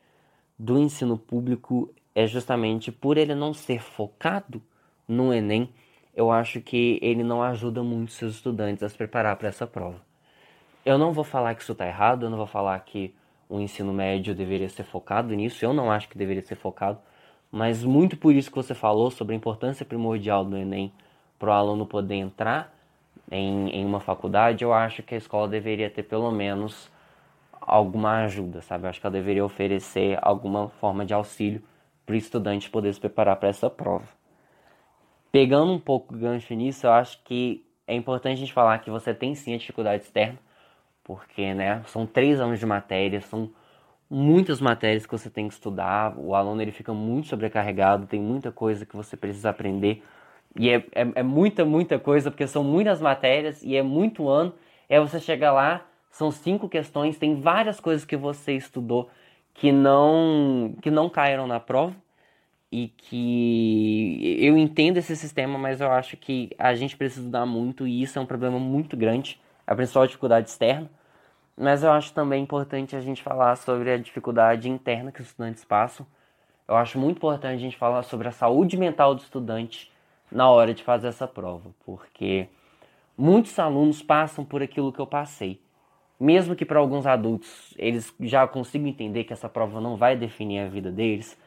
do 0.59 0.79
ensino 0.79 1.19
público 1.19 1.93
é 2.15 2.27
justamente 2.27 2.93
por 2.93 3.19
ele 3.19 3.35
não 3.35 3.53
ser 3.53 3.83
focado 3.83 4.63
no 5.09 5.35
Enem. 5.35 5.69
Eu 6.15 6.31
acho 6.31 6.61
que 6.61 6.99
ele 7.03 7.25
não 7.25 7.43
ajuda 7.43 7.83
muito 7.83 8.13
seus 8.13 8.37
estudantes 8.37 8.85
a 8.85 8.89
se 8.89 8.97
preparar 8.97 9.37
para 9.37 9.49
essa 9.49 9.67
prova. 9.67 10.01
Eu 10.85 10.99
não 10.99 11.13
vou 11.13 11.25
falar 11.25 11.55
que 11.55 11.63
isso 11.63 11.73
está 11.73 11.87
errado, 11.87 12.27
eu 12.27 12.31
não 12.31 12.37
vou 12.37 12.47
falar 12.47 12.79
que 12.81 13.15
o 13.49 13.61
ensino 13.61 13.93
médio 13.93 14.35
deveria 14.35 14.69
ser 14.69 14.85
focado 14.85 15.35
nisso, 15.35 15.65
eu 15.65 15.73
não 15.73 15.91
acho 15.91 16.09
que 16.09 16.19
deveria 16.19 16.43
ser 16.43 16.57
focado, 16.57 16.99
mas 17.51 17.83
muito 17.85 18.17
por 18.17 18.35
isso 18.35 18.51
que 18.51 18.57
você 18.57 18.75
falou 18.75 19.11
sobre 19.11 19.35
a 19.35 19.37
importância 19.37 19.85
primordial 19.85 20.45
do 20.45 20.57
Enem 20.57 20.93
para 21.39 21.51
o 21.51 21.53
aluno 21.53 21.87
poder 21.87 22.17
entrar 22.17 22.75
em, 23.31 23.71
em 23.71 23.85
uma 23.85 24.01
faculdade, 24.01 24.65
eu 24.65 24.73
acho 24.73 25.03
que 25.03 25.15
a 25.15 25.19
escola 25.19 25.49
deveria 25.49 25.89
ter 25.89 26.03
pelo 26.03 26.31
menos 26.31 26.91
alguma 27.61 28.25
ajuda, 28.25 28.61
sabe? 28.61 28.85
Eu 28.85 28.91
acho 28.91 29.01
que 29.01 29.07
ela 29.07 29.13
deveria 29.13 29.45
oferecer 29.45 30.19
alguma 30.21 30.69
forma 30.69 31.07
de 31.07 31.15
auxílio 31.15 31.63
para 32.05 32.15
o 32.15 32.17
estudante 32.17 32.69
poder 32.69 32.93
se 32.93 33.01
preparar 33.01 33.37
para 33.37 33.49
essa 33.49 33.71
prova. 33.71 34.07
Pegando 35.33 35.73
um 35.73 35.81
pouco 35.81 36.15
o 36.15 36.19
gancho 36.19 36.53
nisso, 36.55 36.87
eu 36.87 36.93
acho 36.93 37.23
que 37.25 37.65
é 37.87 37.95
importante 37.95 38.35
a 38.35 38.41
gente 38.41 38.53
falar 38.53 38.79
que 38.79 38.91
você 38.91 39.15
tem 39.15 39.35
sim 39.35 39.55
a 39.55 39.59
dificuldade 39.59 40.05
externa, 40.05 40.39
porque 41.05 41.55
né, 41.55 41.83
são 41.87 42.07
três 42.07 42.41
anos 42.41 42.59
de 42.59 42.67
matéria, 42.67 43.21
são 43.21 43.51
muitas 44.11 44.61
matérias 44.61 45.07
que 45.07 45.13
você 45.13 45.31
tem 45.31 45.49
que 45.49 45.55
estudar, 45.55 46.19
o 46.19 46.35
aluno 46.35 46.61
ele 46.63 46.73
fica 46.73 46.93
muito 46.95 47.29
sobrecarregado, 47.29 48.07
tem 48.07 48.21
muita 48.21 48.51
coisa 48.51 48.87
que 48.87 48.97
você 48.97 49.17
precisa 49.17 49.51
aprender, 49.51 50.03
e 50.59 50.71
é, 50.71 50.77
é, 50.93 51.13
é 51.17 51.23
muita, 51.23 51.65
muita 51.65 51.99
coisa, 51.99 52.31
porque 52.31 52.47
são 52.47 52.65
muitas 52.65 53.01
matérias 53.01 53.63
e 53.63 53.77
é 53.77 53.83
muito 53.83 54.29
ano, 54.29 54.55
é 54.89 55.01
você 55.01 55.21
chega 55.21 55.53
lá, 55.53 55.87
são 56.11 56.31
cinco 56.31 56.69
questões, 56.69 57.19
tem 57.19 57.41
várias 57.41 57.81
coisas 57.81 58.05
que 58.05 58.17
você 58.17 58.53
estudou 58.55 59.11
que 59.53 59.73
não, 59.73 60.75
que 60.83 60.91
não 60.91 61.09
caíram 61.09 61.47
na 61.47 61.61
prova, 61.61 61.95
e 62.75 62.89
que 62.89 64.39
eu 64.45 64.59
entendo 64.59 64.97
esse 64.97 65.15
sistema, 65.15 65.57
mas 65.57 65.81
eu 65.81 65.93
acho 65.93 66.17
que 66.17 66.51
a 66.59 66.75
gente 66.75 66.97
precisa 66.97 67.21
estudar 67.21 67.47
muito 67.47 67.87
e 67.87 68.03
isso 68.03 68.19
é 68.19 68.23
um 68.23 68.27
problema 68.27 68.59
muito 68.59 68.97
grande 68.97 69.41
a 69.67 69.75
principal 69.75 70.07
dificuldade 70.07 70.49
externa, 70.49 70.91
mas 71.57 71.83
eu 71.83 71.93
acho 71.93 72.13
também 72.13 72.43
importante 72.43 72.97
a 72.97 73.01
gente 73.01 73.23
falar 73.23 73.57
sobre 73.57 73.91
a 73.91 73.97
dificuldade 73.97 74.69
interna 74.69 75.13
que 75.13 75.21
os 75.21 75.29
estudantes 75.29 75.65
passam. 75.65 76.07
Eu 76.67 76.77
acho 76.77 76.99
muito 76.99 77.19
importante 77.19 77.55
a 77.55 77.59
gente 77.59 77.77
falar 77.77 78.03
sobre 78.03 78.27
a 78.27 78.33
saúde 78.33 78.77
mental 78.77 79.15
do 79.15 79.23
estudante 79.23 79.93
na 80.31 80.49
hora 80.51 80.75
de 80.75 80.83
fazer 80.83 81.09
essa 81.09 81.29
prova, 81.29 81.71
porque 81.85 82.49
muitos 83.17 83.57
alunos 83.59 84.03
passam 84.03 84.45
por 84.45 84.63
aquilo 84.63 84.93
que 84.93 84.99
eu 84.99 85.07
passei. 85.07 85.63
Mesmo 86.19 86.57
que 86.57 86.65
para 86.65 86.79
alguns 86.79 87.07
adultos 87.07 87.75
eles 87.77 88.13
já 88.21 88.47
consigam 88.47 88.89
entender 88.89 89.25
que 89.25 89.33
essa 89.33 89.49
prova 89.49 89.81
não 89.81 89.97
vai 89.97 90.17
definir 90.17 90.61
a 90.61 90.69
vida 90.69 90.91
deles, 90.91 91.39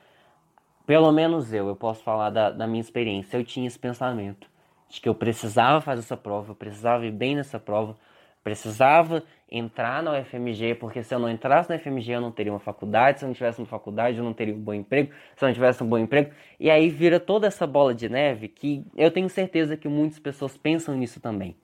pelo 0.85 1.11
menos 1.11 1.51
eu, 1.51 1.67
eu 1.67 1.75
posso 1.75 2.03
falar 2.03 2.29
da, 2.29 2.49
da 2.49 2.67
minha 2.67 2.81
experiência, 2.81 3.37
eu 3.37 3.43
tinha 3.43 3.67
esse 3.67 3.79
pensamento 3.79 4.47
de 4.89 5.01
que 5.01 5.09
eu 5.09 5.15
precisava 5.15 5.81
fazer 5.81 6.01
essa 6.01 6.17
prova, 6.17 6.51
eu 6.51 6.55
precisava 6.55 7.05
ir 7.05 7.11
bem 7.11 7.35
nessa 7.35 7.59
prova, 7.59 7.95
precisava 8.43 9.23
entrar 9.49 10.01
na 10.01 10.19
UFMG, 10.19 10.75
porque 10.75 11.03
se 11.03 11.13
eu 11.13 11.19
não 11.19 11.29
entrasse 11.29 11.69
na 11.69 11.75
UFMG 11.75 12.13
eu 12.13 12.21
não 12.21 12.31
teria 12.31 12.51
uma 12.51 12.59
faculdade, 12.59 13.19
se 13.19 13.25
eu 13.25 13.27
não 13.27 13.33
tivesse 13.33 13.59
uma 13.59 13.67
faculdade 13.67 14.17
eu 14.17 14.23
não 14.23 14.33
teria 14.33 14.53
um 14.53 14.59
bom 14.59 14.73
emprego, 14.73 15.11
se 15.35 15.43
eu 15.43 15.47
não 15.47 15.53
tivesse 15.53 15.83
um 15.83 15.87
bom 15.87 15.97
emprego, 15.97 16.31
e 16.59 16.69
aí 16.69 16.89
vira 16.89 17.19
toda 17.19 17.47
essa 17.47 17.67
bola 17.67 17.93
de 17.93 18.09
neve 18.09 18.47
que 18.47 18.85
eu 18.95 19.11
tenho 19.11 19.29
certeza 19.29 19.77
que 19.77 19.87
muitas 19.87 20.19
pessoas 20.19 20.57
pensam 20.57 20.95
nisso 20.95 21.19
também. 21.19 21.55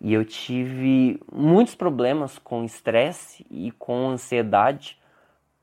E 0.00 0.12
eu 0.12 0.24
tive 0.24 1.18
muitos 1.32 1.74
problemas 1.74 2.38
com 2.38 2.64
estresse 2.64 3.46
e 3.50 3.70
com 3.70 4.08
ansiedade, 4.08 4.98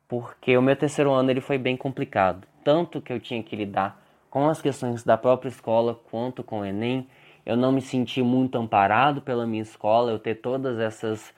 porque 0.07 0.57
o 0.57 0.61
meu 0.61 0.75
terceiro 0.75 1.11
ano 1.11 1.29
ele 1.29 1.41
foi 1.41 1.57
bem 1.57 1.77
complicado, 1.77 2.47
tanto 2.63 3.01
que 3.01 3.13
eu 3.13 3.19
tinha 3.19 3.43
que 3.43 3.55
lidar 3.55 4.00
com 4.31 4.49
as 4.49 4.61
questões 4.61 5.03
da 5.03 5.17
própria 5.17 5.49
escola 5.49 5.93
quanto 6.09 6.43
com 6.43 6.61
o 6.61 6.65
Enem. 6.65 7.07
Eu 7.45 7.55
não 7.57 7.71
me 7.71 7.81
senti 7.81 8.23
muito 8.23 8.57
amparado 8.57 9.21
pela 9.21 9.45
minha 9.45 9.61
escola, 9.61 10.11
eu 10.11 10.17
ter 10.17 10.35
todas 10.35 10.79
essas 10.79 11.31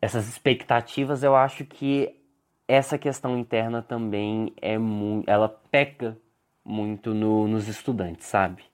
essas 0.00 0.26
expectativas, 0.28 1.22
eu 1.22 1.36
acho 1.36 1.62
que 1.66 2.16
essa 2.66 2.96
questão 2.96 3.36
interna 3.38 3.82
também 3.82 4.50
é 4.56 4.78
muito, 4.78 5.28
ela 5.28 5.46
peca 5.46 6.16
muito 6.64 7.12
no, 7.12 7.46
nos 7.46 7.68
estudantes, 7.68 8.26
sabe? 8.26 8.69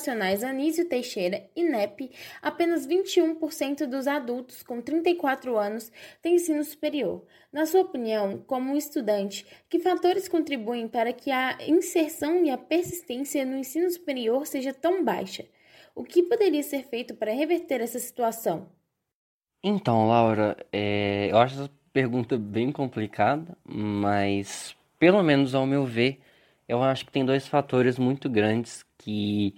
Nacionais 0.00 0.42
Anísio 0.42 0.88
Teixeira, 0.88 1.46
INEP, 1.54 2.10
apenas 2.40 2.86
21% 2.86 3.86
dos 3.86 4.06
adultos 4.06 4.62
com 4.62 4.80
34 4.80 5.58
anos 5.58 5.92
têm 6.22 6.36
ensino 6.36 6.64
superior. 6.64 7.22
Na 7.52 7.66
sua 7.66 7.82
opinião, 7.82 8.42
como 8.46 8.76
estudante, 8.76 9.46
que 9.68 9.78
fatores 9.78 10.26
contribuem 10.26 10.88
para 10.88 11.12
que 11.12 11.30
a 11.30 11.58
inserção 11.68 12.42
e 12.42 12.50
a 12.50 12.56
persistência 12.56 13.44
no 13.44 13.58
ensino 13.58 13.90
superior 13.90 14.46
seja 14.46 14.72
tão 14.72 15.04
baixa? 15.04 15.44
O 15.94 16.02
que 16.02 16.22
poderia 16.22 16.62
ser 16.62 16.84
feito 16.84 17.14
para 17.14 17.34
reverter 17.34 17.82
essa 17.82 17.98
situação? 17.98 18.68
Então, 19.62 20.08
Laura, 20.08 20.56
é, 20.72 21.28
eu 21.30 21.36
acho 21.36 21.56
essa 21.56 21.70
pergunta 21.92 22.38
bem 22.38 22.72
complicada, 22.72 23.54
mas 23.64 24.74
pelo 24.98 25.22
menos 25.22 25.54
ao 25.54 25.66
meu 25.66 25.84
ver, 25.84 26.20
eu 26.66 26.82
acho 26.82 27.04
que 27.04 27.12
tem 27.12 27.24
dois 27.24 27.46
fatores 27.46 27.98
muito 27.98 28.30
grandes 28.30 28.82
que 28.96 29.54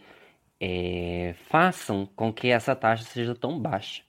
é, 0.65 1.35
façam 1.49 2.09
com 2.15 2.33
que 2.33 2.47
essa 2.49 2.77
taxa 2.77 3.03
seja 3.03 3.35
tão 3.35 3.59
baixa. 3.59 4.03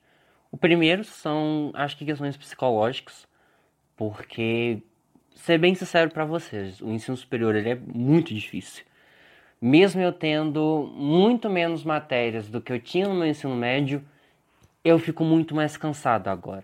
O 0.51 0.57
primeiro 0.57 1.03
são, 1.03 1.71
acho 1.73 1.97
que 1.97 2.05
questões 2.05 2.37
psicológicas, 2.37 3.27
porque, 3.97 4.77
ser 5.33 5.57
bem 5.57 5.73
sincero 5.73 6.11
para 6.11 6.25
vocês, 6.25 6.79
o 6.79 6.91
ensino 6.91 7.17
superior 7.17 7.55
ele 7.55 7.71
é 7.71 7.75
muito 7.75 8.35
difícil. 8.35 8.85
Mesmo 9.59 9.99
eu 9.99 10.13
tendo 10.13 10.93
muito 10.95 11.49
menos 11.49 11.83
matérias 11.83 12.47
do 12.47 12.61
que 12.61 12.71
eu 12.71 12.79
tinha 12.79 13.07
no 13.07 13.15
meu 13.15 13.25
ensino 13.25 13.55
médio, 13.55 14.03
eu 14.85 14.99
fico 14.99 15.23
muito 15.23 15.55
mais 15.55 15.75
cansado 15.75 16.27
agora. 16.27 16.63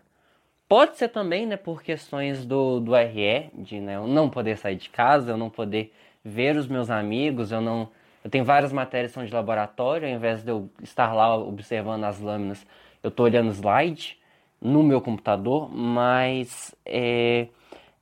Pode 0.68 0.98
ser 0.98 1.08
também, 1.08 1.48
né, 1.48 1.58
por 1.58 1.82
questões 1.82 2.46
do, 2.46 2.80
do 2.80 2.94
RE, 2.94 3.50
de 3.56 3.80
né, 3.82 3.96
eu 3.96 4.06
não 4.06 4.30
poder 4.30 4.56
sair 4.56 4.76
de 4.76 4.90
casa, 4.90 5.32
eu 5.32 5.38
não 5.38 5.50
poder 5.50 5.92
ver 6.24 6.56
os 6.56 6.68
meus 6.68 6.92
amigos, 6.92 7.52
eu 7.52 7.60
não 7.60 7.90
eu 8.24 8.30
tenho 8.30 8.44
várias 8.44 8.74
matérias 8.74 9.12
que 9.12 9.16
são 9.16 9.26
de 9.26 9.34
laboratório, 9.34 10.08
ao 10.08 10.14
invés 10.14 10.44
de 10.44 10.52
eu 10.52 10.70
estar 10.82 11.14
lá 11.14 11.36
observando 11.38 12.04
as 12.04 12.20
lâminas, 12.20 12.66
eu 13.02 13.10
estou 13.10 13.26
olhando 13.26 13.52
slide 13.52 14.18
no 14.62 14.84
meu 14.84 15.00
computador, 15.00 15.70
mas 15.70 16.76
é, 16.86 17.48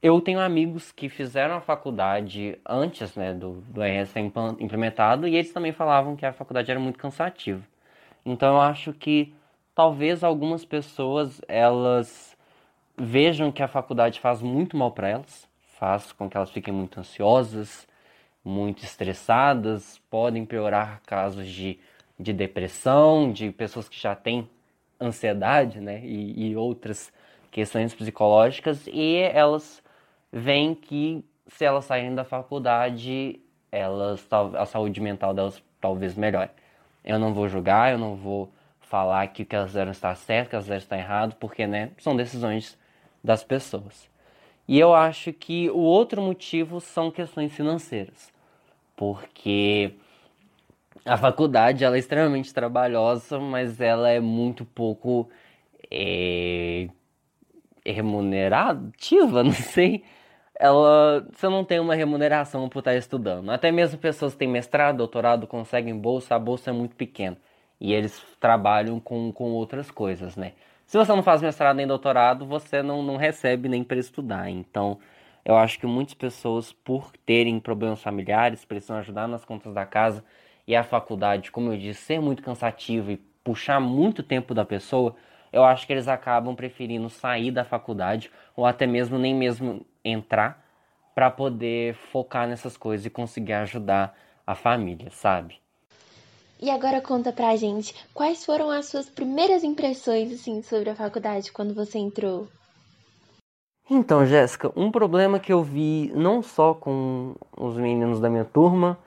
eu 0.01 0.19
tenho 0.21 0.39
amigos 0.39 0.91
que 0.91 1.09
fizeram 1.09 1.55
a 1.55 1.61
faculdade 1.61 2.57
antes 2.67 3.15
né, 3.15 3.33
do, 3.33 3.61
do 3.69 3.81
ser 4.05 4.19
implementado 4.59 5.27
e 5.27 5.35
eles 5.35 5.51
também 5.51 5.71
falavam 5.71 6.15
que 6.15 6.25
a 6.25 6.33
faculdade 6.33 6.69
era 6.71 6.79
muito 6.79 6.97
cansativa. 6.99 7.61
Então 8.25 8.55
eu 8.55 8.61
acho 8.61 8.93
que 8.93 9.33
talvez 9.75 10.23
algumas 10.23 10.65
pessoas 10.65 11.41
elas 11.47 12.35
vejam 12.97 13.51
que 13.51 13.61
a 13.61 13.67
faculdade 13.67 14.19
faz 14.19 14.41
muito 14.41 14.75
mal 14.75 14.91
para 14.91 15.09
elas, 15.09 15.47
faz 15.77 16.11
com 16.11 16.29
que 16.29 16.35
elas 16.35 16.49
fiquem 16.51 16.73
muito 16.73 16.99
ansiosas, 16.99 17.86
muito 18.47 18.83
estressadas, 18.85 19.99
podem 20.09 20.45
piorar 20.45 21.01
casos 21.05 21.47
de, 21.47 21.77
de 22.17 22.31
depressão, 22.31 23.31
de 23.31 23.51
pessoas 23.51 23.89
que 23.89 23.99
já 23.99 24.15
têm 24.15 24.49
ansiedade, 24.99 25.81
né, 25.81 26.01
e, 26.03 26.49
e 26.49 26.55
outras 26.55 27.11
questões 27.51 27.93
psicológicas, 27.93 28.87
e 28.87 29.17
elas 29.17 29.83
veem 30.31 30.73
que 30.73 31.23
se 31.47 31.65
elas 31.65 31.85
saírem 31.85 32.15
da 32.15 32.23
faculdade, 32.23 33.39
elas 33.71 34.25
a 34.31 34.65
saúde 34.65 35.01
mental 35.01 35.33
delas 35.33 35.61
talvez 35.81 36.15
melhore. 36.15 36.49
Eu 37.03 37.19
não 37.19 37.33
vou 37.33 37.47
julgar, 37.47 37.91
eu 37.91 37.97
não 37.97 38.15
vou 38.15 38.51
falar 38.79 39.27
que 39.27 39.43
o 39.43 39.45
que 39.45 39.55
elas 39.55 39.69
fizeram 39.69 39.91
está 39.91 40.15
certo, 40.15 40.49
que 40.49 40.55
elas 40.55 40.65
fizeram 40.65 40.79
está 40.79 40.97
errado, 40.97 41.35
porque 41.39 41.67
né, 41.67 41.91
são 41.97 42.15
decisões 42.15 42.77
das 43.23 43.43
pessoas. 43.43 44.09
E 44.67 44.79
eu 44.79 44.93
acho 44.93 45.31
que 45.31 45.69
o 45.69 45.79
outro 45.79 46.21
motivo 46.21 46.81
são 46.81 47.09
questões 47.11 47.53
financeiras, 47.53 48.31
porque 48.97 49.93
a 51.05 51.15
faculdade 51.17 51.85
ela 51.85 51.95
é 51.95 51.99
extremamente 51.99 52.53
trabalhosa, 52.53 53.39
mas 53.39 53.79
ela 53.79 54.09
é 54.09 54.19
muito 54.19 54.65
pouco 54.65 55.29
é, 55.91 56.89
remunerativa, 57.85 59.43
não 59.45 59.53
sei. 59.53 60.03
Ela, 60.59 61.27
você 61.31 61.47
não 61.47 61.63
tem 61.63 61.79
uma 61.79 61.95
remuneração 61.95 62.67
por 62.67 62.79
estar 62.79 62.95
estudando. 62.95 63.51
Até 63.51 63.71
mesmo 63.71 63.99
pessoas 63.99 64.33
que 64.33 64.39
têm 64.39 64.47
mestrado, 64.49 64.97
doutorado, 64.97 65.47
conseguem 65.47 65.97
bolsa, 65.97 66.35
a 66.35 66.39
bolsa 66.39 66.71
é 66.71 66.73
muito 66.73 66.95
pequena. 66.95 67.37
E 67.79 67.93
eles 67.93 68.21
trabalham 68.39 68.99
com, 68.99 69.31
com 69.31 69.51
outras 69.51 69.91
coisas, 69.91 70.35
né? 70.35 70.53
Se 70.87 70.97
você 70.97 71.11
não 71.13 71.21
faz 71.21 71.41
mestrado 71.41 71.75
nem 71.75 71.85
doutorado, 71.85 72.45
você 72.45 72.81
não, 72.81 73.03
não 73.03 73.17
recebe 73.17 73.69
nem 73.69 73.83
para 73.83 73.99
estudar. 73.99 74.49
Então, 74.49 74.99
eu 75.47 75.55
acho 75.55 75.79
que 75.79 75.87
muitas 75.87 76.13
pessoas, 76.13 76.73
por 76.73 77.09
terem 77.25 77.57
problemas 77.57 78.01
familiares, 78.01 78.65
precisam 78.65 78.97
ajudar 78.97 79.29
nas 79.29 79.45
contas 79.45 79.73
da 79.73 79.85
casa 79.85 80.21
e 80.67 80.75
a 80.75 80.83
faculdade, 80.83 81.51
como 81.51 81.71
eu 81.71 81.77
disse, 81.77 82.01
ser 82.01 82.19
muito 82.19 82.43
cansativo 82.43 83.11
e 83.11 83.17
puxar 83.45 83.79
muito 83.79 84.21
tempo 84.21 84.53
da 84.53 84.65
pessoa, 84.65 85.15
eu 85.53 85.63
acho 85.63 85.87
que 85.87 85.93
eles 85.93 86.09
acabam 86.09 86.53
preferindo 86.53 87.09
sair 87.09 87.49
da 87.49 87.63
faculdade 87.63 88.29
ou 88.57 88.65
até 88.65 88.85
mesmo 88.85 89.17
nem 89.17 89.33
mesmo 89.33 89.85
entrar 90.03 90.61
para 91.15 91.31
poder 91.31 91.93
focar 91.93 92.45
nessas 92.45 92.75
coisas 92.75 93.05
e 93.05 93.09
conseguir 93.09 93.53
ajudar 93.53 94.17
a 94.45 94.53
família, 94.53 95.09
sabe? 95.11 95.61
E 96.61 96.69
agora 96.69 96.99
conta 96.99 97.31
pra 97.31 97.55
gente, 97.55 97.95
quais 98.13 98.43
foram 98.43 98.69
as 98.69 98.87
suas 98.87 99.09
primeiras 99.09 99.63
impressões 99.63 100.33
assim 100.33 100.61
sobre 100.61 100.89
a 100.89 100.95
faculdade 100.95 101.53
quando 101.53 101.73
você 101.73 101.97
entrou? 101.97 102.49
Então, 103.89 104.25
Jéssica, 104.25 104.69
um 104.75 104.91
problema 104.91 105.39
que 105.39 105.53
eu 105.53 105.63
vi 105.63 106.11
não 106.13 106.43
só 106.43 106.73
com 106.73 107.35
os 107.55 107.77
meninos 107.77 108.19
da 108.19 108.29
minha 108.29 108.43
turma, 108.43 108.97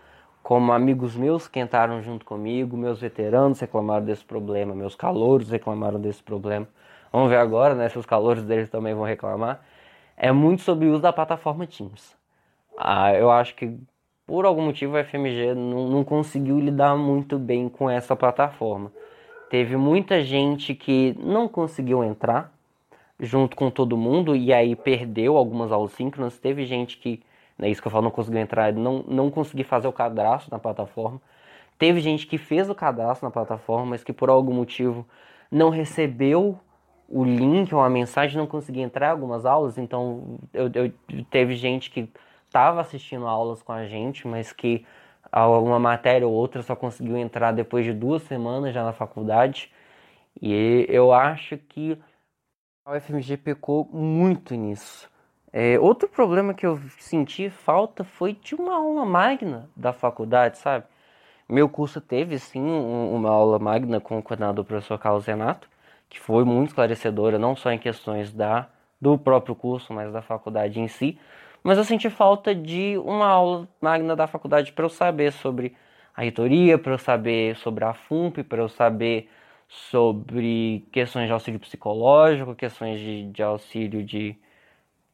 como 0.42 0.72
amigos 0.72 1.14
meus 1.14 1.46
que 1.46 1.60
entraram 1.60 2.02
junto 2.02 2.24
comigo, 2.24 2.78
meus 2.78 2.98
veteranos 2.98 3.60
reclamaram 3.60 4.06
desse 4.06 4.24
problema, 4.24 4.74
meus 4.74 4.94
calouros 4.94 5.50
reclamaram 5.50 6.00
desse 6.00 6.22
problema. 6.22 6.66
Vamos 7.12 7.28
ver 7.28 7.36
agora, 7.36 7.74
né, 7.74 7.90
se 7.90 7.98
os 7.98 8.06
calouros 8.06 8.42
deles 8.42 8.70
também 8.70 8.94
vão 8.94 9.04
reclamar. 9.04 9.60
É 10.16 10.32
muito 10.32 10.62
sobre 10.62 10.86
o 10.86 10.92
uso 10.92 11.02
da 11.02 11.12
plataforma 11.12 11.66
Teams. 11.66 12.16
Ah, 12.78 13.12
eu 13.12 13.30
acho 13.30 13.54
que 13.56 13.78
por 14.26 14.46
algum 14.46 14.62
motivo 14.62 14.96
a 14.96 15.04
FMG 15.04 15.54
não, 15.54 15.90
não 15.90 16.04
conseguiu 16.04 16.58
lidar 16.58 16.96
muito 16.96 17.38
bem 17.38 17.68
com 17.68 17.90
essa 17.90 18.16
plataforma. 18.16 18.90
Teve 19.50 19.76
muita 19.76 20.22
gente 20.24 20.74
que 20.74 21.14
não 21.18 21.48
conseguiu 21.48 22.02
entrar 22.02 22.50
junto 23.20 23.56
com 23.56 23.70
todo 23.70 23.96
mundo 23.96 24.34
e 24.34 24.52
aí 24.52 24.74
perdeu 24.74 25.36
algumas 25.36 25.70
aulas 25.70 25.92
síncronas. 25.92 26.38
Teve 26.38 26.64
gente 26.64 26.96
que, 26.98 27.22
é 27.58 27.68
isso 27.68 27.80
que 27.80 27.86
eu 27.86 27.92
falo, 27.92 28.04
não 28.04 28.10
conseguiu 28.10 28.40
entrar, 28.40 28.72
não, 28.72 29.04
não 29.06 29.30
conseguiu 29.30 29.64
fazer 29.64 29.88
o 29.88 29.92
cadastro 29.92 30.50
na 30.50 30.58
plataforma. 30.58 31.20
Teve 31.78 32.00
gente 32.00 32.26
que 32.26 32.38
fez 32.38 32.68
o 32.68 32.74
cadastro 32.74 33.26
na 33.26 33.30
plataforma, 33.30 33.86
mas 33.86 34.04
que 34.04 34.12
por 34.12 34.30
algum 34.30 34.52
motivo 34.52 35.06
não 35.50 35.70
recebeu 35.70 36.58
o 37.08 37.24
link 37.24 37.74
ou 37.74 37.80
a 37.80 37.90
mensagem, 37.90 38.38
não 38.38 38.46
conseguia 38.46 38.84
entrar 38.84 39.08
em 39.08 39.10
algumas 39.10 39.44
aulas. 39.44 39.76
Então, 39.78 40.38
eu, 40.54 40.70
eu 40.74 40.92
teve 41.30 41.56
gente 41.56 41.90
que 41.90 42.08
estava 42.46 42.80
assistindo 42.80 43.26
aulas 43.26 43.62
com 43.62 43.72
a 43.72 43.86
gente, 43.86 44.28
mas 44.28 44.52
que 44.52 44.84
alguma 45.32 45.78
matéria 45.78 46.26
ou 46.26 46.32
outra 46.32 46.62
só 46.62 46.76
conseguiu 46.76 47.16
entrar 47.16 47.52
depois 47.52 47.84
de 47.84 47.92
duas 47.92 48.22
semanas 48.22 48.74
já 48.74 48.84
na 48.84 48.92
faculdade. 48.92 49.72
E 50.40 50.86
eu 50.88 51.12
acho 51.12 51.58
que 51.58 51.98
a 52.84 52.96
UFMG 52.96 53.36
pecou 53.36 53.88
muito 53.92 54.54
nisso. 54.54 55.08
É, 55.52 55.78
outro 55.78 56.08
problema 56.08 56.54
que 56.54 56.64
eu 56.64 56.80
senti 56.98 57.50
falta 57.50 58.04
foi 58.04 58.32
de 58.32 58.54
uma 58.54 58.74
aula 58.76 59.04
magna 59.04 59.68
da 59.76 59.92
faculdade, 59.92 60.58
sabe? 60.58 60.86
Meu 61.48 61.68
curso 61.68 62.00
teve 62.00 62.38
sim 62.38 62.62
uma 62.62 63.30
aula 63.30 63.58
magna 63.58 64.00
com 64.00 64.18
o 64.18 64.22
coordenador 64.22 64.64
professor 64.64 64.98
Carlos 64.98 65.26
Renato, 65.26 65.68
que 66.08 66.20
foi 66.20 66.44
muito 66.44 66.68
esclarecedora, 66.68 67.38
não 67.38 67.56
só 67.56 67.72
em 67.72 67.78
questões 67.78 68.32
da, 68.32 68.68
do 69.00 69.18
próprio 69.18 69.54
curso, 69.54 69.92
mas 69.92 70.12
da 70.12 70.22
faculdade 70.22 70.80
em 70.80 70.88
si. 70.88 71.18
Mas 71.62 71.76
eu 71.76 71.84
senti 71.84 72.08
falta 72.08 72.54
de 72.54 72.96
uma 72.98 73.26
aula 73.26 73.68
magna 73.80 74.14
da 74.16 74.26
faculdade 74.26 74.72
para 74.72 74.84
eu 74.84 74.88
saber 74.88 75.32
sobre 75.32 75.76
a 76.14 76.22
reitoria, 76.22 76.78
para 76.78 76.92
eu 76.92 76.98
saber 76.98 77.56
sobre 77.56 77.84
a 77.84 77.92
FUMP, 77.92 78.44
para 78.44 78.62
eu 78.62 78.68
saber 78.68 79.28
sobre 79.70 80.84
questões 80.90 81.26
de 81.26 81.32
auxílio 81.32 81.60
psicológico, 81.60 82.56
questões 82.56 82.98
de, 82.98 83.30
de 83.30 83.42
auxílio 83.42 84.02
de, 84.02 84.36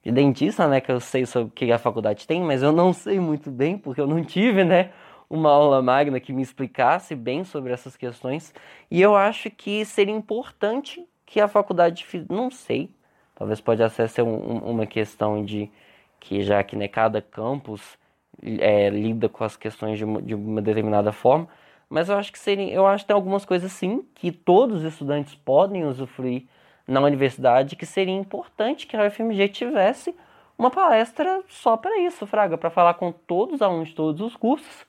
de, 0.03 0.11
dentista, 0.11 0.66
né? 0.66 0.81
Que 0.81 0.90
eu 0.90 0.99
sei 0.99 1.27
sobre 1.27 1.49
o 1.49 1.53
que 1.53 1.71
a 1.71 1.79
faculdade 1.79 2.27
tem, 2.27 2.40
mas 2.42 2.62
eu 2.62 2.73
não 2.73 2.92
sei 2.92 3.21
muito 3.21 3.51
bem, 3.51 3.77
porque 3.77 4.01
eu 4.01 4.07
não 4.07 4.25
tive, 4.25 4.64
né? 4.64 4.92
Uma 5.29 5.51
aula 5.51 5.83
magna 5.83 6.19
que 6.19 6.33
me 6.33 6.40
explicasse 6.40 7.14
bem 7.14 7.45
sobre 7.45 7.73
essas 7.73 7.97
questões. 7.97 8.55
E 8.90 9.03
eu 9.03 9.14
acho 9.14 9.51
que 9.51 9.85
seria 9.85 10.14
importante 10.14 11.07
que 11.27 11.38
a 11.38 11.49
faculdade, 11.49 12.07
não 12.31 12.51
sei, 12.51 12.90
talvez 13.35 13.61
pode 13.61 13.83
até 13.83 14.07
ser 14.07 14.23
um, 14.23 14.59
uma 14.59 14.87
questão 14.87 15.45
de 15.45 15.71
que 16.19 16.42
já 16.42 16.62
que 16.64 16.77
né, 16.77 16.88
cada 16.88 17.21
campus 17.21 17.99
é, 18.42 18.88
lida 18.88 19.29
com 19.29 19.45
as 19.45 19.57
questões 19.57 19.99
de 19.99 20.05
uma, 20.05 20.23
de 20.23 20.35
uma, 20.35 20.62
determinada 20.62 21.12
forma, 21.12 21.49
mas 21.88 22.09
eu 22.09 22.16
acho 22.16 22.33
que 22.33 22.38
seria, 22.38 22.72
eu 22.72 22.87
acho 22.87 23.05
que 23.05 23.09
tem 23.09 23.14
algumas 23.14 23.44
coisas 23.44 23.72
sim 23.72 24.07
que 24.14 24.33
todos 24.33 24.79
os 24.79 24.92
estudantes 24.92 25.35
podem 25.35 25.85
usufruir 25.85 26.44
na 26.87 27.01
universidade 27.01 27.77
que 27.77 27.87
seria 27.87 28.14
importante 28.14 28.87
que 28.87 28.96
a 28.96 29.07
UFMG 29.07 29.49
tivesse 29.49 30.14
uma 30.59 30.70
palestra 30.70 31.42
só 31.49 31.77
para 31.77 31.99
isso, 32.01 32.27
Fraga, 32.27 32.57
para 32.57 32.70
falar 32.70 32.94
com 32.94 33.12
todos 33.12 33.57
os 33.57 33.62
alunos 33.62 33.88
de 33.88 33.94
todos 33.94 34.20
os 34.20 34.37
cursos 34.37 34.87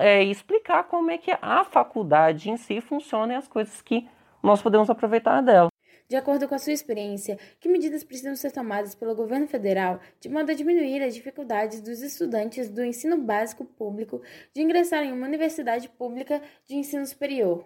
é, 0.00 0.22
e 0.22 0.30
explicar 0.30 0.84
como 0.84 1.10
é 1.10 1.18
que 1.18 1.30
a 1.40 1.64
faculdade 1.64 2.50
em 2.50 2.56
si 2.56 2.80
funciona 2.80 3.32
e 3.32 3.36
as 3.36 3.48
coisas 3.48 3.80
que 3.80 4.06
nós 4.42 4.60
podemos 4.60 4.90
aproveitar 4.90 5.40
dela. 5.40 5.69
De 6.10 6.16
acordo 6.16 6.48
com 6.48 6.56
a 6.56 6.58
sua 6.58 6.72
experiência, 6.72 7.38
que 7.60 7.68
medidas 7.68 8.02
precisam 8.02 8.34
ser 8.34 8.50
tomadas 8.50 8.96
pelo 8.96 9.14
governo 9.14 9.46
federal 9.46 10.00
de 10.20 10.28
modo 10.28 10.50
a 10.50 10.54
diminuir 10.54 11.00
as 11.04 11.14
dificuldades 11.14 11.80
dos 11.80 12.02
estudantes 12.02 12.68
do 12.68 12.84
ensino 12.84 13.16
básico 13.16 13.64
público 13.64 14.20
de 14.52 14.60
ingressar 14.60 15.04
em 15.04 15.12
uma 15.12 15.28
universidade 15.28 15.88
pública 15.88 16.42
de 16.66 16.74
ensino 16.74 17.06
superior? 17.06 17.64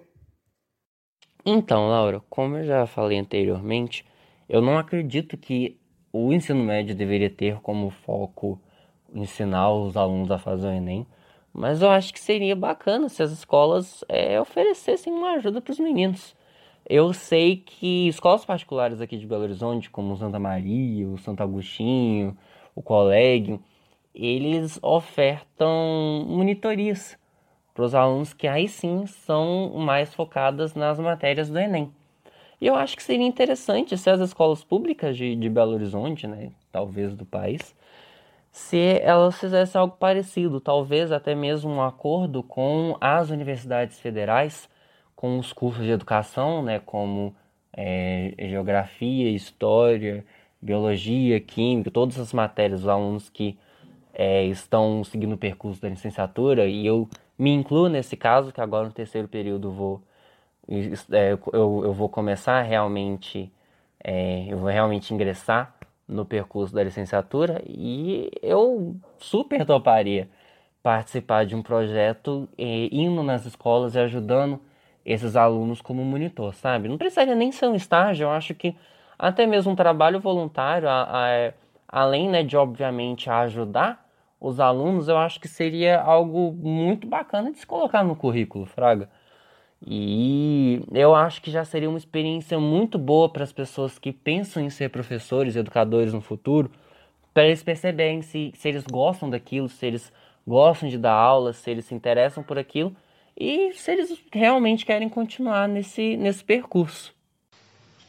Então, 1.46 1.88
Laura, 1.88 2.20
como 2.28 2.58
eu 2.58 2.64
já 2.64 2.86
falei 2.86 3.18
anteriormente, 3.18 4.04
eu 4.46 4.60
não 4.60 4.76
acredito 4.76 5.38
que 5.38 5.80
o 6.12 6.30
ensino 6.30 6.62
médio 6.62 6.94
deveria 6.94 7.30
ter 7.30 7.58
como 7.60 7.88
foco 7.88 8.60
ensinar 9.14 9.72
os 9.72 9.96
alunos 9.96 10.30
a 10.30 10.36
fazer 10.36 10.66
o 10.66 10.70
Enem, 10.70 11.06
mas 11.50 11.80
eu 11.80 11.88
acho 11.88 12.12
que 12.12 12.20
seria 12.20 12.54
bacana 12.54 13.08
se 13.08 13.22
as 13.22 13.30
escolas 13.30 14.04
é, 14.06 14.38
oferecessem 14.38 15.10
uma 15.10 15.32
ajuda 15.36 15.62
para 15.62 15.72
os 15.72 15.78
meninos. 15.78 16.36
Eu 16.86 17.14
sei 17.14 17.56
que 17.56 18.08
escolas 18.08 18.44
particulares 18.44 19.00
aqui 19.00 19.16
de 19.16 19.26
Belo 19.26 19.42
Horizonte, 19.42 19.88
como 19.88 20.16
Santa 20.16 20.38
Maria, 20.38 21.08
o 21.08 21.16
Santo 21.16 21.42
Agostinho, 21.42 22.36
o 22.74 22.82
Colégio, 22.82 23.58
eles 24.14 24.78
ofertam 24.82 26.26
monitorias 26.28 27.18
para 27.72 27.84
os 27.84 27.94
alunos 27.94 28.34
que 28.34 28.46
aí 28.46 28.68
sim 28.68 29.06
são 29.06 29.72
mais 29.76 30.14
focadas 30.14 30.74
nas 30.74 30.98
matérias 30.98 31.48
do 31.48 31.58
Enem. 31.58 31.90
E 32.60 32.66
eu 32.66 32.74
acho 32.74 32.96
que 32.96 33.02
seria 33.02 33.26
interessante 33.26 33.96
se 33.96 34.10
as 34.10 34.20
escolas 34.20 34.62
públicas 34.62 35.16
de, 35.16 35.34
de 35.34 35.48
Belo 35.48 35.72
Horizonte, 35.72 36.26
né, 36.26 36.52
talvez 36.70 37.14
do 37.14 37.24
país, 37.24 37.74
se 38.52 39.00
elas 39.00 39.40
fizessem 39.40 39.80
algo 39.80 39.96
parecido, 39.96 40.60
talvez 40.60 41.10
até 41.10 41.34
mesmo 41.34 41.70
um 41.70 41.82
acordo 41.82 42.42
com 42.42 42.96
as 43.00 43.30
universidades 43.30 43.98
federais 43.98 44.68
com 45.24 45.38
os 45.38 45.54
cursos 45.54 45.82
de 45.82 45.90
educação, 45.90 46.62
né, 46.62 46.78
como 46.84 47.34
é, 47.72 48.34
geografia, 48.40 49.30
história, 49.30 50.22
biologia, 50.60 51.40
química, 51.40 51.90
todas 51.90 52.18
as 52.20 52.30
matérias, 52.34 52.82
os 52.82 52.88
alunos 52.88 53.30
que 53.30 53.58
é, 54.12 54.44
estão 54.44 55.02
seguindo 55.02 55.32
o 55.32 55.38
percurso 55.38 55.80
da 55.80 55.88
licenciatura, 55.88 56.66
e 56.66 56.86
eu 56.86 57.08
me 57.38 57.50
incluo 57.54 57.88
nesse 57.88 58.18
caso, 58.18 58.52
que 58.52 58.60
agora 58.60 58.84
no 58.84 58.92
terceiro 58.92 59.26
período 59.26 59.70
vou, 59.70 60.02
é, 60.68 61.32
eu, 61.54 61.84
eu 61.84 61.92
vou 61.94 62.10
começar 62.10 62.60
realmente, 62.60 63.50
é, 64.04 64.44
eu 64.46 64.58
vou 64.58 64.68
realmente 64.68 65.14
ingressar 65.14 65.74
no 66.06 66.26
percurso 66.26 66.74
da 66.74 66.84
licenciatura, 66.84 67.62
e 67.66 68.30
eu 68.42 68.94
super 69.16 69.64
toparia 69.64 70.28
participar 70.82 71.46
de 71.46 71.54
um 71.56 71.62
projeto 71.62 72.46
é, 72.58 72.90
indo 72.92 73.22
nas 73.22 73.46
escolas 73.46 73.94
e 73.94 73.98
ajudando 73.98 74.60
esses 75.04 75.36
alunos 75.36 75.80
como 75.80 76.04
monitor, 76.04 76.54
sabe? 76.54 76.88
Não 76.88 76.96
precisaria 76.96 77.34
nem 77.34 77.52
ser 77.52 77.66
um 77.66 77.74
estágio, 77.74 78.24
eu 78.24 78.30
acho 78.30 78.54
que 78.54 78.74
até 79.18 79.46
mesmo 79.46 79.72
um 79.72 79.76
trabalho 79.76 80.18
voluntário, 80.18 80.88
a, 80.88 81.24
a, 81.24 81.28
é, 81.30 81.54
além 81.88 82.28
né, 82.28 82.42
de 82.42 82.56
obviamente 82.56 83.28
ajudar 83.28 84.04
os 84.40 84.60
alunos, 84.60 85.08
eu 85.08 85.16
acho 85.16 85.40
que 85.40 85.48
seria 85.48 86.00
algo 86.00 86.52
muito 86.52 87.06
bacana 87.06 87.50
de 87.50 87.58
se 87.58 87.66
colocar 87.66 88.02
no 88.04 88.16
currículo, 88.16 88.66
Fraga. 88.66 89.08
E 89.86 90.82
eu 90.92 91.14
acho 91.14 91.42
que 91.42 91.50
já 91.50 91.64
seria 91.64 91.88
uma 91.88 91.98
experiência 91.98 92.58
muito 92.58 92.98
boa 92.98 93.28
para 93.28 93.44
as 93.44 93.52
pessoas 93.52 93.98
que 93.98 94.12
pensam 94.12 94.62
em 94.62 94.70
ser 94.70 94.88
professores, 94.90 95.56
educadores 95.56 96.12
no 96.12 96.20
futuro, 96.20 96.70
para 97.32 97.44
eles 97.44 97.62
perceberem 97.62 98.22
se, 98.22 98.52
se 98.54 98.68
eles 98.68 98.84
gostam 98.84 99.28
daquilo, 99.28 99.68
se 99.68 99.86
eles 99.86 100.12
gostam 100.46 100.88
de 100.88 100.96
dar 100.96 101.12
aula, 101.12 101.52
se 101.52 101.70
eles 101.70 101.84
se 101.84 101.94
interessam 101.94 102.42
por 102.42 102.58
aquilo 102.58 102.94
e 103.36 103.72
se 103.74 103.92
eles 103.92 104.16
realmente 104.32 104.86
querem 104.86 105.08
continuar 105.08 105.68
nesse, 105.68 106.16
nesse 106.16 106.44
percurso. 106.44 107.14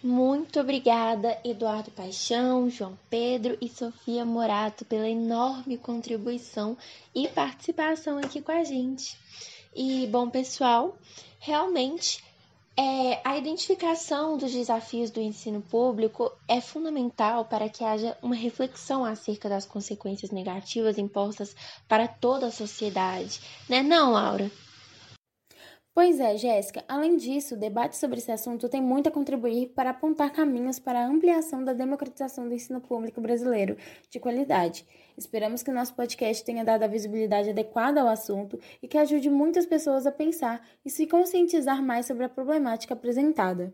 Muito 0.04 0.60
obrigada, 0.60 1.36
Eduardo 1.44 1.90
Paixão, 1.90 2.70
João 2.70 2.96
Pedro 3.10 3.58
e 3.60 3.68
Sofia 3.68 4.24
Morato, 4.24 4.86
pela 4.86 5.10
enorme 5.10 5.78
contribuição 5.78 6.78
e 7.14 7.28
participação 7.28 8.20
aqui 8.20 8.40
com 8.40 8.52
a 8.52 8.64
gente. 8.64 9.18
E, 9.76 10.06
bom, 10.06 10.30
pessoal, 10.30 10.96
realmente 11.40 12.24
é, 12.78 13.20
a 13.24 13.38
identificação 13.38 14.38
dos 14.38 14.52
desafios 14.52 15.10
do 15.10 15.22
ensino 15.22 15.62
público 15.62 16.32
é 16.48 16.62
fundamental 16.62 17.46
para 17.46 17.68
que 17.68 17.84
haja 17.84 18.16
uma 18.22 18.36
reflexão 18.36 19.04
acerca 19.04 19.50
das 19.50 19.66
consequências 19.66 20.30
negativas 20.30 20.98
impostas 20.98 21.56
para 21.88 22.08
toda 22.08 22.48
a 22.48 22.52
sociedade, 22.52 23.40
né, 23.68 23.82
não, 23.82 24.12
Laura? 24.12 24.52
Pois 25.96 26.20
é, 26.20 26.36
Jéssica. 26.36 26.84
Além 26.90 27.16
disso, 27.16 27.56
o 27.56 27.58
debate 27.58 27.96
sobre 27.96 28.18
esse 28.18 28.30
assunto 28.30 28.68
tem 28.68 28.82
muito 28.82 29.08
a 29.08 29.12
contribuir 29.14 29.70
para 29.70 29.92
apontar 29.92 30.30
caminhos 30.30 30.78
para 30.78 31.00
a 31.00 31.08
ampliação 31.08 31.64
da 31.64 31.72
democratização 31.72 32.50
do 32.50 32.54
ensino 32.54 32.82
público 32.82 33.22
brasileiro 33.22 33.78
de 34.10 34.20
qualidade. 34.20 34.86
Esperamos 35.18 35.64
que 35.64 35.72
nosso 35.72 35.94
podcast 35.94 36.44
tenha 36.44 36.66
dado 36.66 36.84
a 36.84 36.88
visibilidade 36.88 37.52
adequada 37.52 38.02
ao 38.02 38.10
assunto 38.10 38.60
e 38.84 38.90
que 38.90 38.98
ajude 38.98 39.30
muitas 39.30 39.66
pessoas 39.66 40.06
a 40.06 40.12
pensar 40.12 40.68
e 40.84 40.90
se 40.90 41.08
conscientizar 41.08 41.82
mais 41.82 42.06
sobre 42.06 42.26
a 42.26 42.30
problemática 42.30 42.94
apresentada. 42.94 43.72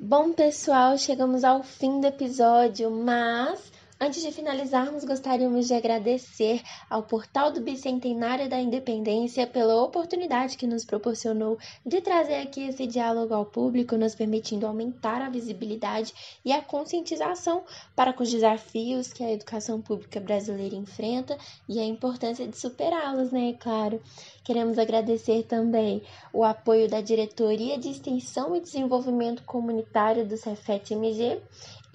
Bom, 0.00 0.32
pessoal, 0.32 0.96
chegamos 0.96 1.44
ao 1.44 1.62
fim 1.62 2.00
do 2.00 2.06
episódio, 2.06 2.90
mas 2.90 3.70
Antes 3.98 4.22
de 4.22 4.30
finalizarmos, 4.30 5.04
gostaríamos 5.04 5.68
de 5.68 5.72
agradecer 5.72 6.60
ao 6.90 7.02
Portal 7.02 7.50
do 7.50 7.62
Bicentenário 7.62 8.46
da 8.46 8.60
Independência 8.60 9.46
pela 9.46 9.82
oportunidade 9.82 10.58
que 10.58 10.66
nos 10.66 10.84
proporcionou 10.84 11.56
de 11.84 12.02
trazer 12.02 12.34
aqui 12.42 12.68
esse 12.68 12.86
diálogo 12.86 13.32
ao 13.32 13.46
público, 13.46 13.96
nos 13.96 14.14
permitindo 14.14 14.66
aumentar 14.66 15.22
a 15.22 15.30
visibilidade 15.30 16.12
e 16.44 16.52
a 16.52 16.60
conscientização 16.60 17.64
para 17.94 18.12
com 18.12 18.22
os 18.22 18.30
desafios 18.30 19.14
que 19.14 19.24
a 19.24 19.32
educação 19.32 19.80
pública 19.80 20.20
brasileira 20.20 20.76
enfrenta 20.76 21.38
e 21.66 21.80
a 21.80 21.84
importância 21.84 22.46
de 22.46 22.58
superá-los, 22.58 23.32
né? 23.32 23.54
Claro. 23.58 24.02
Queremos 24.44 24.78
agradecer 24.78 25.44
também 25.44 26.02
o 26.34 26.44
apoio 26.44 26.86
da 26.86 27.00
Diretoria 27.00 27.78
de 27.78 27.88
Extensão 27.88 28.54
e 28.54 28.60
Desenvolvimento 28.60 29.42
Comunitário 29.42 30.26
do 30.26 30.36
Cefet-MG 30.36 31.40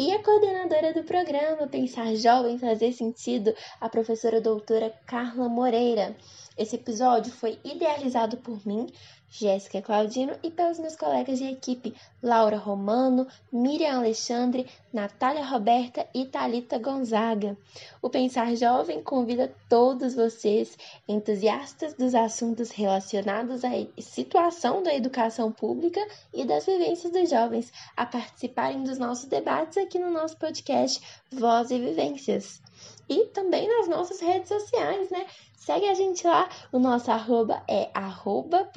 e 0.02 0.12
a 0.12 0.24
coordenadora 0.24 0.94
do 0.94 1.04
programa 1.04 1.68
Pensar 1.92 2.16
Jovem 2.16 2.58
Fazer 2.58 2.94
Sentido, 2.94 3.54
a 3.82 3.90
professora 3.90 4.40
doutora 4.40 4.94
Carla 5.06 5.50
Moreira. 5.50 6.16
Esse 6.62 6.76
episódio 6.76 7.34
foi 7.34 7.58
idealizado 7.64 8.38
por 8.38 8.68
mim, 8.68 8.86
Jéssica 9.32 9.82
Claudino 9.82 10.34
e 10.44 10.52
pelos 10.52 10.78
meus 10.78 10.96
colegas 10.96 11.40
de 11.40 11.46
equipe 11.46 11.96
Laura 12.22 12.56
Romano, 12.56 13.28
Miriam 13.52 13.98
Alexandre, 13.98 14.68
Natália 14.94 15.44
Roberta 15.44 16.08
e 16.14 16.24
Talita 16.24 16.78
Gonzaga. 16.78 17.58
O 18.00 18.12
Pensar 18.12 18.56
Jovem 18.56 19.02
convida 19.02 19.52
todos 19.68 20.14
vocês, 20.14 20.78
entusiastas 21.08 21.96
dos 21.96 22.14
assuntos 22.14 22.70
relacionados 22.70 23.66
à 23.66 23.72
situação 24.00 24.84
da 24.84 24.94
educação 24.94 25.52
pública 25.52 26.08
e 26.32 26.46
das 26.46 26.68
vivências 26.68 27.12
dos 27.12 27.28
jovens, 27.28 27.74
a 27.98 28.06
participarem 28.06 28.84
dos 28.84 29.00
nossos 29.00 29.26
debates 29.26 29.80
aqui 29.80 29.98
no 29.98 30.12
nosso 30.12 30.38
podcast 30.38 31.02
Voz 31.32 31.72
e 31.72 31.80
Vivências 31.80 32.62
e 33.10 33.26
também 33.26 33.68
nas 33.68 33.90
nossas 33.90 34.22
redes 34.22 34.48
sociais, 34.48 35.10
né? 35.10 35.26
Segue 35.62 35.88
a 35.88 35.94
gente 35.94 36.26
lá, 36.26 36.50
o 36.72 36.80
nosso 36.80 37.12
arroba 37.12 37.62
é 37.68 37.92
arroba 37.94 38.68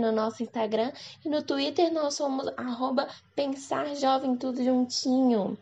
no 0.00 0.12
nosso 0.12 0.42
Instagram 0.42 0.90
e 1.22 1.28
no 1.28 1.42
Twitter 1.42 1.92
nós 1.92 2.14
somos 2.14 2.48
arroba 2.56 3.06
Pensar 3.34 3.94
Jovem 3.94 4.34
tudo 4.34 4.64
juntinho. 4.64 5.58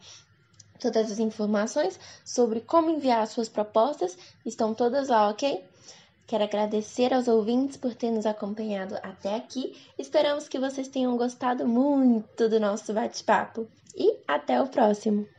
Todas 0.79 1.11
as 1.11 1.19
informações 1.19 1.99
sobre 2.25 2.61
como 2.61 2.89
enviar 2.89 3.27
suas 3.27 3.49
propostas 3.49 4.17
estão 4.47 4.73
todas 4.73 5.09
lá, 5.09 5.29
ok? 5.29 5.65
Quero 6.29 6.45
agradecer 6.45 7.13
aos 7.13 7.27
ouvintes 7.27 7.77
por 7.77 7.97
ter 7.97 8.13
nos 8.13 8.27
acompanhado 8.27 8.95
até 9.03 9.35
aqui. 9.35 9.77
Esperamos 9.99 10.47
que 10.47 10.61
vocês 10.61 10.87
tenham 10.87 11.17
gostado 11.17 11.67
muito 11.67 12.49
do 12.49 12.61
nosso 12.61 12.95
bate-papo. 12.95 13.67
E 13.97 14.21
até 14.29 14.63
o 14.63 14.69
próximo! 14.69 15.34